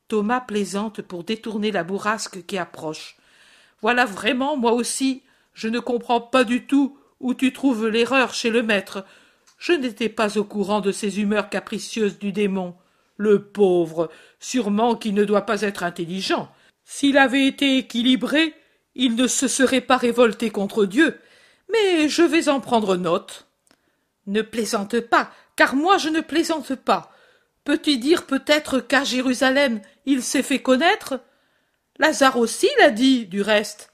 [0.09, 3.17] Thomas plaisante pour détourner la bourrasque qui approche.
[3.81, 5.23] Voilà vraiment, moi aussi,
[5.55, 9.05] je ne comprends pas du tout où tu trouves l'erreur chez le maître.
[9.61, 12.75] Je n'étais pas au courant de ces humeurs capricieuses du démon.
[13.19, 16.51] Le pauvre, sûrement qu'il ne doit pas être intelligent.
[16.87, 18.55] S'il avait été équilibré,
[18.95, 21.21] il ne se serait pas révolté contre Dieu.
[21.71, 23.49] Mais je vais en prendre note.
[24.27, 27.13] Ne plaisante pas, car moi je ne plaisante pas.
[27.65, 31.21] Peux-tu dire peut-être qu'à Jérusalem il s'est fait connaître?
[31.99, 33.93] Lazare aussi l'a dit, du reste.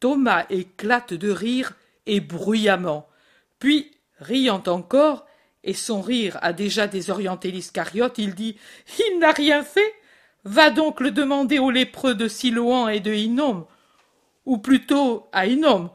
[0.00, 1.74] Thomas éclate de rire
[2.06, 3.08] et bruyamment.
[3.60, 3.91] Puis
[4.22, 5.26] riant encore,
[5.64, 8.56] et son rire a déjà désorienté l'Iscariote, il dit
[8.98, 9.94] Il n'a rien fait.
[10.44, 13.66] Va donc le demander aux lépreux de Siloan et de Hinnom,
[14.44, 15.90] ou plutôt à Hinnom,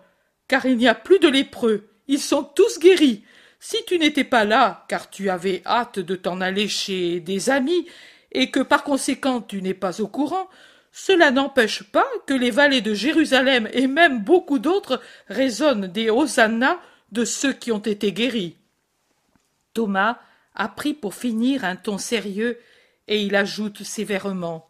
[0.48, 3.24] car il n'y a plus de lépreux, ils sont tous guéris.
[3.60, 7.88] Si tu n'étais pas là, car tu avais hâte de t'en aller chez des amis,
[8.32, 10.48] et que par conséquent tu n'es pas au courant,
[10.92, 16.80] cela n'empêche pas que les vallées de Jérusalem et même beaucoup d'autres résonnent des hosannas
[17.12, 18.58] de ceux qui ont été guéris.
[19.74, 20.20] Thomas
[20.56, 22.60] a pris pour finir un ton sérieux
[23.08, 24.70] et il ajoute sévèrement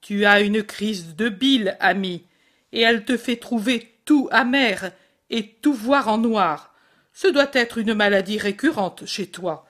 [0.00, 2.24] Tu as une crise de bile, ami,
[2.72, 4.92] et elle te fait trouver tout amer
[5.30, 6.74] et tout voir en noir.
[7.12, 9.66] Ce doit être une maladie récurrente chez toi.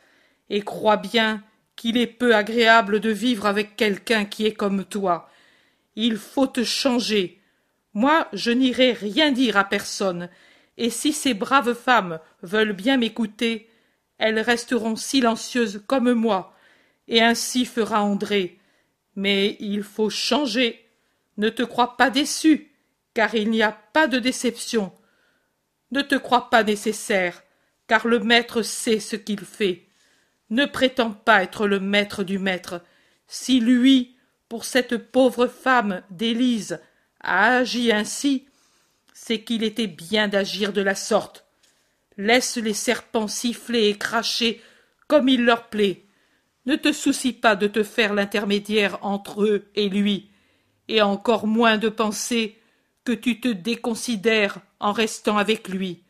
[0.51, 1.43] Et crois bien
[1.77, 5.31] qu'il est peu agréable de vivre avec quelqu'un qui est comme toi.
[5.97, 7.41] Il faut te changer.
[7.93, 10.29] Moi, je n'irai rien dire à personne,
[10.77, 13.69] et si ces braves femmes veulent bien m'écouter,
[14.19, 16.55] elles resteront silencieuses comme moi,
[17.09, 18.59] et ainsi fera André.
[19.17, 20.89] Mais il faut changer.
[21.37, 22.73] Ne te crois pas déçu,
[23.13, 24.93] car il n'y a pas de déception.
[25.91, 27.43] Ne te crois pas nécessaire,
[27.87, 29.87] car le maître sait ce qu'il fait.
[30.51, 32.83] Ne prétends pas être le maître du maître.
[33.27, 34.17] Si lui,
[34.49, 36.81] pour cette pauvre femme d'Élise,
[37.21, 38.47] a agi ainsi,
[39.27, 41.47] c'est qu'il était bien d'agir de la sorte.
[42.19, 44.61] Laisse les serpents siffler et cracher
[45.09, 46.05] comme il leur plaît.
[46.67, 50.29] Ne te soucie pas de te faire l'intermédiaire entre eux et lui,
[50.89, 52.59] et encore moins de penser
[53.05, 56.03] que tu te déconsidères en restant avec lui.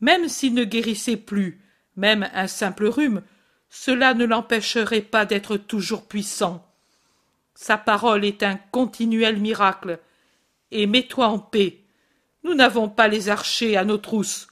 [0.00, 1.60] Même s'il ne guérissait plus,
[1.94, 3.22] même un simple rhume,
[3.70, 6.68] cela ne l'empêcherait pas d'être toujours puissant.
[7.54, 10.00] Sa parole est un continuel miracle.
[10.72, 11.81] Et mets-toi en paix.
[12.44, 14.48] Nous n'avons pas les archers à nos trousses.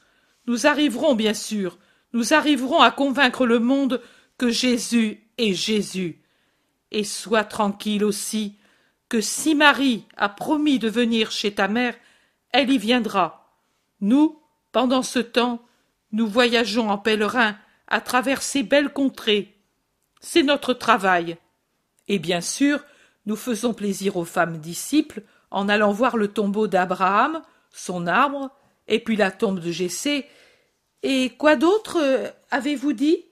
[0.47, 1.79] Nous arriverons, bien sûr,
[2.13, 4.01] nous arriverons à convaincre le monde
[4.39, 6.23] que Jésus est Jésus.
[6.91, 8.57] Et sois tranquille aussi,
[9.09, 11.95] que si Marie a promis de venir chez ta mère,
[12.53, 13.55] elle y viendra.
[14.01, 14.41] Nous,
[14.73, 15.63] pendant ce temps,
[16.13, 19.57] nous voyageons en pèlerin à travers ces belles contrées.
[20.21, 21.37] C'est notre travail.
[22.09, 22.85] Et bien sûr,
[23.27, 27.43] nous faisons plaisir aux femmes disciples en allant voir le tombeau d'Abraham,
[27.73, 28.51] son arbre,
[28.89, 30.27] et puis la tombe de Jessé.
[31.03, 33.25] Et quoi d'autre euh, avez-vous dit?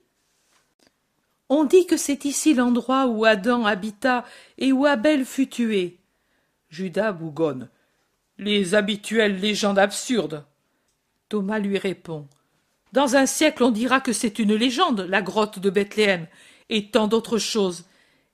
[1.49, 4.25] On dit que c'est ici l'endroit où Adam habita
[4.59, 5.99] et où Abel fut tué.
[6.69, 7.69] Judas bougonne.
[8.37, 10.45] Les habituelles légendes absurdes.
[11.29, 12.29] Thomas lui répond.
[12.93, 16.27] Dans un siècle, on dira que c'est une légende, la grotte de Bethléem,
[16.71, 17.85] et tant d'autres choses.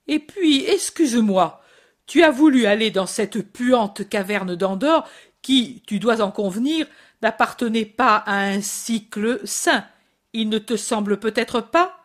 [0.06, 1.62] Et puis, excuse-moi,
[2.06, 5.08] tu as voulu aller dans cette puante caverne d'Andorre
[5.44, 6.86] qui, tu dois en convenir,
[7.22, 9.84] n'appartenait pas à un cycle saint.
[10.32, 12.00] Il ne te semble peut-être pas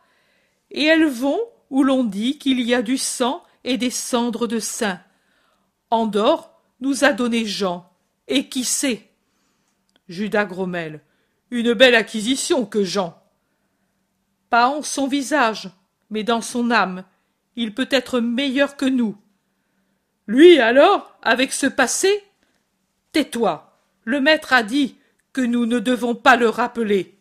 [0.70, 4.60] Et elles vont où l'on dit qu'il y a du sang et des cendres de
[4.60, 5.00] saints.
[5.90, 7.90] Andorre nous a donné Jean.
[8.28, 9.10] Et qui sait?
[10.10, 11.02] Judas Grommel.
[11.50, 13.18] Une belle acquisition que Jean.
[14.50, 15.70] Pas en son visage,
[16.10, 17.06] mais dans son âme.
[17.56, 19.18] Il peut être meilleur que nous.
[20.28, 22.24] Lui alors, avec ce passé
[23.12, 23.78] Tais-toi.
[24.03, 24.97] Le maître a dit
[25.34, 27.18] que nous ne devons pas le rappeler.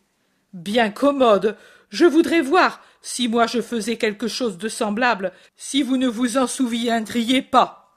[0.52, 1.56] Bien commode.
[1.90, 6.36] Je voudrais voir, si moi je faisais quelque chose de semblable, si vous ne vous
[6.36, 7.94] en souviendriez pas.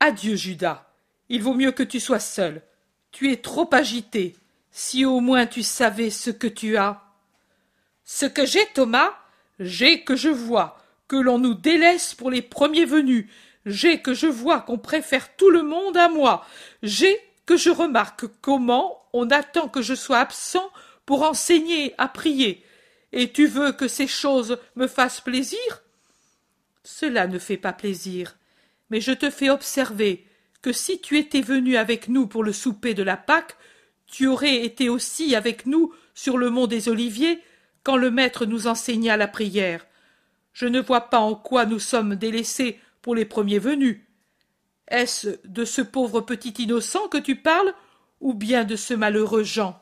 [0.00, 0.90] Adieu, Judas.
[1.28, 2.62] Il vaut mieux que tu sois seul.
[3.10, 4.36] Tu es trop agité.
[4.70, 7.02] Si au moins tu savais ce que tu as.
[8.04, 9.14] Ce que j'ai, Thomas,
[9.58, 10.78] j'ai que je vois,
[11.08, 13.26] que l'on nous délaisse pour les premiers venus,
[13.66, 16.46] j'ai que je vois qu'on préfère tout le monde à moi,
[16.82, 20.70] j'ai que je remarque comment on attend que je sois absent
[21.06, 22.64] pour enseigner à prier.
[23.12, 25.58] Et tu veux que ces choses me fassent plaisir?
[26.82, 28.36] Cela ne fait pas plaisir,
[28.90, 30.26] mais je te fais observer
[30.62, 33.56] que si tu étais venu avec nous pour le souper de la Pâque,
[34.06, 37.42] tu aurais été aussi avec nous sur le mont des Oliviers
[37.82, 39.86] quand le maître nous enseigna la prière.
[40.52, 44.00] Je ne vois pas en quoi nous sommes délaissés pour les premiers venus.
[44.88, 47.74] Est-ce de ce pauvre petit innocent que tu parles,
[48.20, 49.78] ou bien de ce malheureux Jean?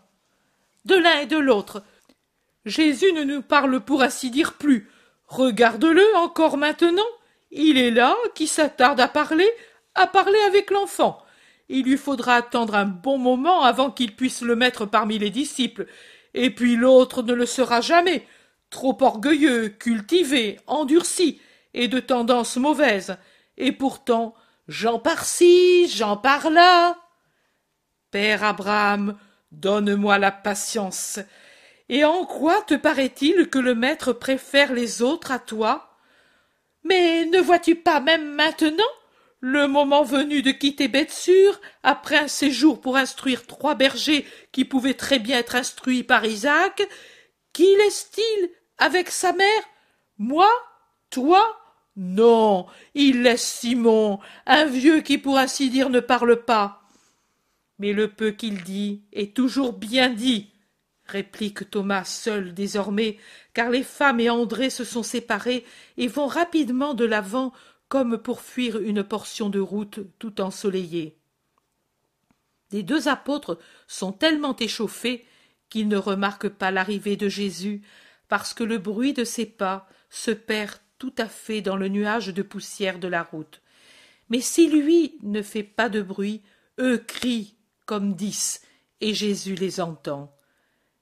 [0.86, 1.84] De l'un et de l'autre.
[2.66, 4.90] Jésus ne nous parle pour ainsi dire plus.
[5.28, 7.06] Regarde-le encore maintenant.
[7.52, 9.48] Il est là, qui s'attarde à parler,
[9.94, 11.22] à parler avec l'enfant.
[11.68, 15.86] Il lui faudra attendre un bon moment avant qu'il puisse le mettre parmi les disciples,
[16.34, 18.26] et puis l'autre ne le sera jamais,
[18.68, 21.40] trop orgueilleux, cultivé, endurci,
[21.74, 23.16] et de tendance mauvaise,
[23.56, 24.34] et pourtant
[24.68, 26.96] j'en par-ci, j'en par-là.
[28.10, 29.18] Père Abraham,
[29.50, 31.18] donne-moi la patience.
[31.88, 35.98] Et en quoi te paraît-il que le maître préfère les autres à toi?
[36.84, 38.84] Mais ne vois-tu pas même maintenant
[39.40, 44.94] le moment venu de quitter Bethsur, après un séjour pour instruire trois bergers qui pouvaient
[44.94, 46.80] très bien être instruits par Isaac,
[47.52, 49.62] qui laisse-t-il avec sa mère?
[50.16, 50.48] Moi?
[51.10, 51.44] Toi?
[51.96, 56.82] Non, il laisse Simon, un vieux qui pour ainsi dire ne parle pas.
[57.78, 60.50] Mais le peu qu'il dit est toujours bien dit,
[61.04, 63.18] réplique Thomas seul désormais,
[63.52, 65.64] car les femmes et André se sont séparés
[65.96, 67.52] et vont rapidement de l'avant
[67.88, 71.18] comme pour fuir une portion de route tout ensoleillée.
[72.70, 75.26] Les deux apôtres sont tellement échauffés
[75.68, 77.82] qu'ils ne remarquent pas l'arrivée de Jésus,
[78.28, 82.28] parce que le bruit de ses pas se perd tout à fait dans le nuage
[82.28, 83.60] de poussière de la route.
[84.28, 86.42] Mais si lui ne fait pas de bruit,
[86.78, 88.62] eux crient comme dix,
[89.00, 90.32] et Jésus les entend.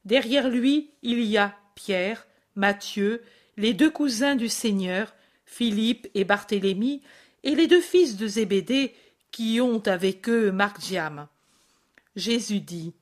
[0.07, 2.27] Derrière lui, il y a Pierre,
[2.57, 3.23] Matthieu,
[3.59, 7.03] les deux cousins du Seigneur, Philippe et Barthélemy,
[7.45, 8.95] et les deux fils de Zébédée,
[9.31, 11.29] qui ont avec eux Marc-Diam.
[12.17, 12.95] Jésus dit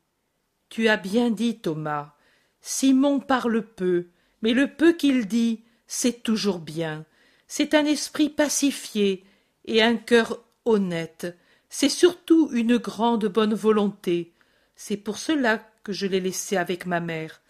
[0.69, 2.17] Tu as bien dit, Thomas.
[2.61, 4.09] Simon parle peu,
[4.43, 7.05] mais le peu qu'il dit, c'est toujours bien.
[7.49, 9.25] C'est un esprit pacifié
[9.65, 11.37] et un cœur honnête.
[11.71, 14.33] C'est surtout une grande bonne volonté.
[14.77, 17.41] C'est pour cela que je l'ai laissé avec ma mère.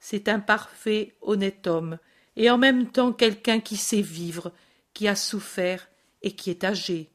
[0.00, 1.98] C'est un parfait, honnête homme,
[2.34, 4.52] et en même temps quelqu'un qui sait vivre,
[4.92, 5.88] qui a souffert
[6.22, 7.08] et qui est âgé.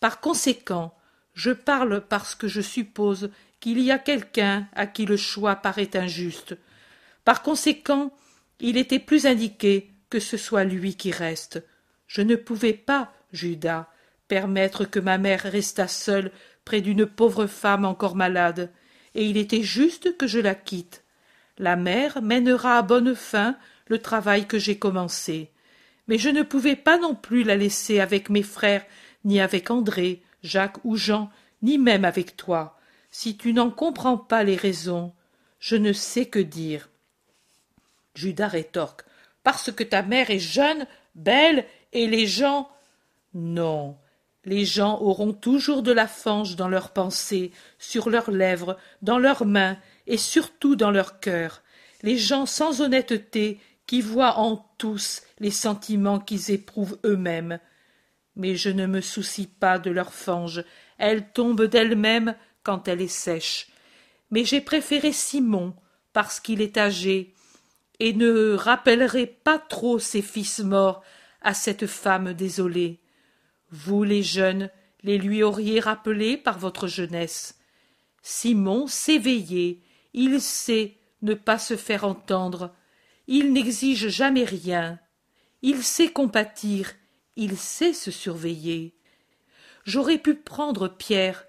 [0.00, 0.94] Par conséquent,
[1.34, 3.30] je parle parce que je suppose
[3.60, 6.56] qu'il y a quelqu'un à qui le choix paraît injuste.
[7.24, 8.12] Par conséquent,
[8.58, 11.62] il était plus indiqué que ce soit lui qui reste.
[12.06, 13.88] Je ne pouvais pas, Judas,
[14.28, 16.30] permettre que ma mère restât seule
[16.64, 18.70] près d'une pauvre femme encore malade,
[19.14, 21.04] et il était juste que je la quitte.
[21.58, 23.56] La mère mènera à bonne fin
[23.86, 25.50] le travail que j'ai commencé.
[26.06, 28.84] Mais je ne pouvais pas non plus la laisser avec mes frères,
[29.24, 31.30] ni avec André, Jacques ou Jean,
[31.62, 32.78] ni même avec toi.
[33.10, 35.12] Si tu n'en comprends pas les raisons,
[35.58, 36.88] je ne sais que dire.
[38.14, 39.04] Judas rétorque.
[39.42, 42.68] Parce que ta mère est jeune, belle, et les gens.
[43.34, 43.96] Non,
[44.44, 49.44] les gens auront toujours de la fange dans leurs pensées, sur leurs lèvres, dans leurs
[49.44, 49.76] mains,
[50.06, 51.62] et surtout dans leur cœur.
[52.02, 57.58] Les gens sans honnêteté qui voient en tous les sentiments qu'ils éprouvent eux-mêmes.
[58.36, 60.64] Mais je ne me soucie pas de leur fange,
[60.98, 63.68] elle tombe d'elle-même quand elle est sèche.
[64.30, 65.74] Mais j'ai préféré Simon,
[66.12, 67.34] parce qu'il est âgé,
[68.00, 71.02] et ne rappellerai pas trop ses fils morts
[71.42, 72.98] à cette femme désolée.
[73.70, 74.70] Vous, les jeunes,
[75.02, 77.58] les lui auriez rappelés par votre jeunesse.
[78.22, 79.82] Simon s'éveiller,
[80.14, 82.74] il sait ne pas se faire entendre,
[83.26, 84.98] il n'exige jamais rien,
[85.62, 86.94] il sait compatir,
[87.36, 88.94] il sait se surveiller.
[89.84, 91.44] J'aurais pu prendre Pierre,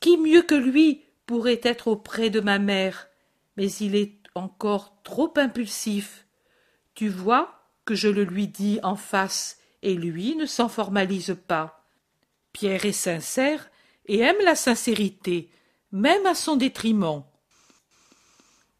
[0.00, 3.08] qui mieux que lui pourrait être auprès de ma mère,
[3.56, 6.26] mais il est encore trop impulsif.
[6.94, 11.84] Tu vois que je le lui dis en face, et lui ne s'en formalise pas.
[12.52, 13.70] Pierre est sincère
[14.06, 15.50] et aime la sincérité,
[15.92, 17.24] même à son détriment.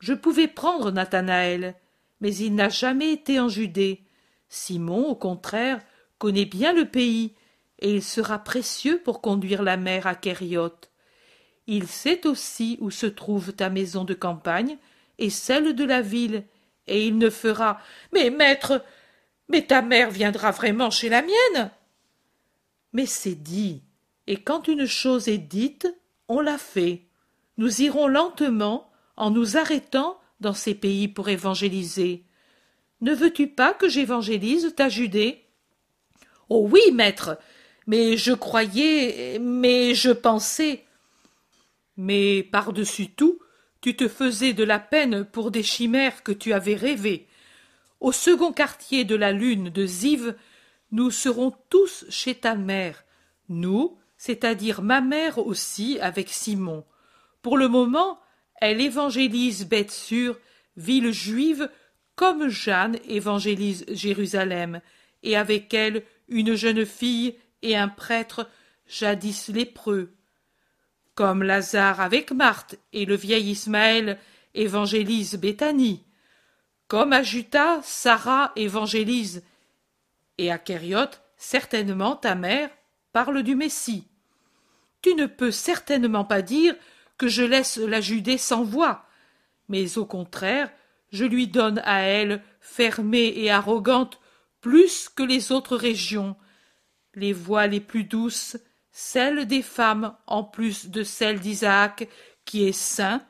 [0.01, 1.75] Je pouvais prendre Nathanaël,
[2.21, 4.05] mais il n'a jamais été en Judée.
[4.49, 5.81] Simon, au contraire,
[6.19, 7.35] connaît bien le pays,
[7.79, 10.91] et il sera précieux pour conduire la mère à Kériote.
[11.67, 14.79] Il sait aussi où se trouve ta maison de campagne
[15.19, 16.45] et celle de la ville,
[16.87, 17.81] et il ne fera.
[18.13, 18.85] Mais maître,
[19.49, 21.71] mais ta mère viendra vraiment chez la mienne.
[22.93, 23.83] Mais c'est dit,
[24.27, 25.93] et quand une chose est dite,
[26.29, 27.03] on la fait.
[27.59, 32.25] Nous irons lentement, en nous arrêtant dans ces pays pour évangéliser.
[33.01, 35.45] Ne veux-tu pas que j'évangélise ta Judée?
[36.49, 37.39] Oh oui, maître,
[37.87, 40.85] mais je croyais, mais je pensais.
[41.97, 43.39] Mais par-dessus tout,
[43.87, 47.29] tu te faisais de la peine pour des chimères que tu avais rêvées.
[48.01, 50.35] Au second quartier de la lune de Ziv,
[50.91, 53.05] nous serons tous chez ta mère,
[53.49, 56.85] nous, c'est-à-dire ma mère aussi avec Simon.
[57.43, 58.19] Pour le moment,
[58.61, 60.37] elle évangélise Bethsur,
[60.77, 61.71] ville juive,
[62.17, 64.81] comme Jeanne évangélise Jérusalem,
[65.23, 68.51] et avec elle une jeune fille et un prêtre
[68.89, 70.16] jadis lépreux.
[71.17, 74.19] Comme Lazare avec Marthe et le vieil Ismaël
[74.55, 76.05] évangélise Béthanie.
[76.89, 79.43] Comme à Juta, Sarah évangélise,
[80.37, 82.69] et à Kériote, certainement ta mère
[83.15, 84.07] parle du Messie.
[85.01, 86.77] Tu ne peux certainement pas dire
[87.17, 89.07] que je laisse la Judée sans voix,
[89.71, 90.71] mais au contraire,
[91.13, 94.21] je lui donne à elle, fermée et arrogante,
[94.61, 96.37] plus que les autres régions,
[97.15, 98.59] les voix les plus douces,
[98.99, 102.09] celles des femmes en plus de celles d'Isaac,
[102.47, 103.23] qui est saint,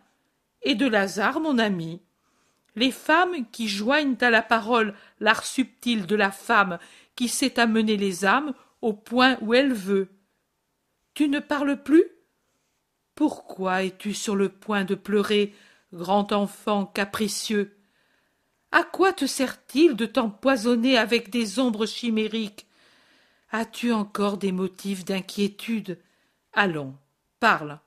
[0.62, 2.00] et de Lazare, mon ami.
[2.76, 6.78] Les femmes qui joignent à la parole l'art subtil de la femme
[7.16, 10.08] qui sait amener les âmes au point où elle veut.
[11.14, 12.04] Tu ne parles plus?
[13.16, 15.52] Pourquoi es-tu sur le point de pleurer,
[15.92, 17.76] grand enfant capricieux?
[18.70, 22.68] À quoi te sert-il de t'empoisonner avec des ombres chimériques?
[23.58, 25.98] As-tu encore des motifs d'inquiétude?
[26.52, 26.94] Allons,
[27.40, 27.80] parle.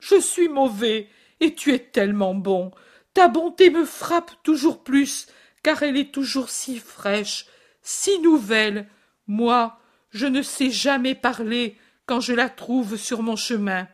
[0.00, 2.72] Je suis mauvais, et tu es tellement bon.
[3.14, 5.28] Ta bonté me frappe toujours plus,
[5.62, 7.46] car elle est toujours si fraîche,
[7.82, 8.88] si nouvelle.
[9.28, 9.78] Moi,
[10.10, 13.86] je ne sais jamais parler quand je la trouve sur mon chemin.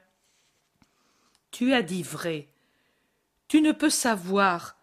[1.51, 2.49] Tu as dit vrai.
[3.49, 4.79] Tu ne peux savoir,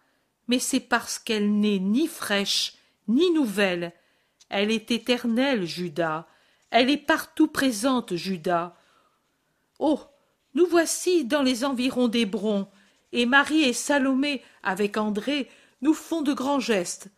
[0.46, 2.74] mais c'est parce qu'elle n'est ni fraîche,
[3.08, 3.92] ni nouvelle.
[4.48, 6.26] Elle est éternelle, Judas.
[6.70, 8.76] Elle est partout présente, Judas.
[9.78, 10.00] Oh.
[10.54, 12.68] Nous voici dans les environs d'Hébron,
[13.12, 15.50] et Marie et Salomé, avec André,
[15.82, 17.08] nous font de grands gestes.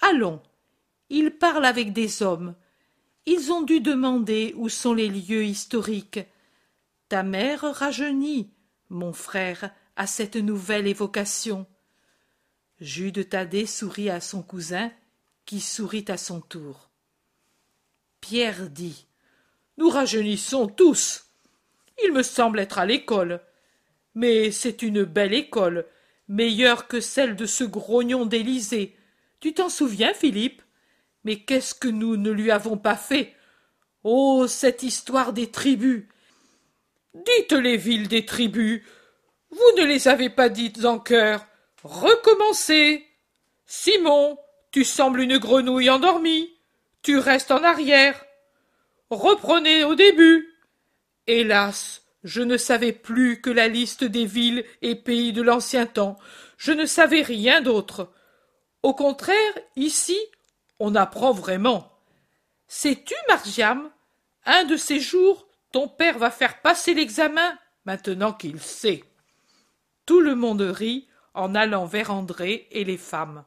[0.00, 0.42] Allons.
[1.10, 2.54] Ils parlent avec des hommes.
[3.26, 6.20] Ils ont dû demander où sont les lieux historiques.
[7.08, 8.50] Ta mère rajeunit,
[8.88, 11.66] mon frère, à cette nouvelle évocation.
[12.80, 14.90] Jude Thaddée sourit à son cousin,
[15.46, 16.90] qui sourit à son tour.
[18.20, 19.06] Pierre dit
[19.78, 21.26] Nous rajeunissons tous.
[22.04, 23.40] Il me semble être à l'école.
[24.14, 25.86] Mais c'est une belle école,
[26.28, 28.96] meilleure que celle de ce grognon d'Élysée.
[29.40, 30.62] Tu t'en souviens, Philippe?
[31.24, 33.34] Mais qu'est-ce que nous ne lui avons pas fait?
[34.04, 36.04] Oh, cette histoire des tribus
[37.14, 38.82] Dites les villes des tribus.
[39.50, 41.46] Vous ne les avez pas dites en chœur.
[41.82, 43.06] Recommencez.
[43.64, 44.38] Simon,
[44.76, 46.52] tu sembles une grenouille endormie.
[47.00, 48.22] Tu restes en arrière.
[49.08, 50.54] Reprenez au début.
[51.26, 56.18] Hélas, je ne savais plus que la liste des villes et pays de l'ancien temps.
[56.58, 58.12] Je ne savais rien d'autre.
[58.82, 60.18] Au contraire, ici,
[60.78, 61.98] on apprend vraiment.
[62.68, 63.90] Sais-tu, Margiam,
[64.44, 69.04] un de ces jours, ton père va faire passer l'examen, maintenant qu'il sait.
[70.04, 73.42] Tout le monde rit en allant vers André et les femmes.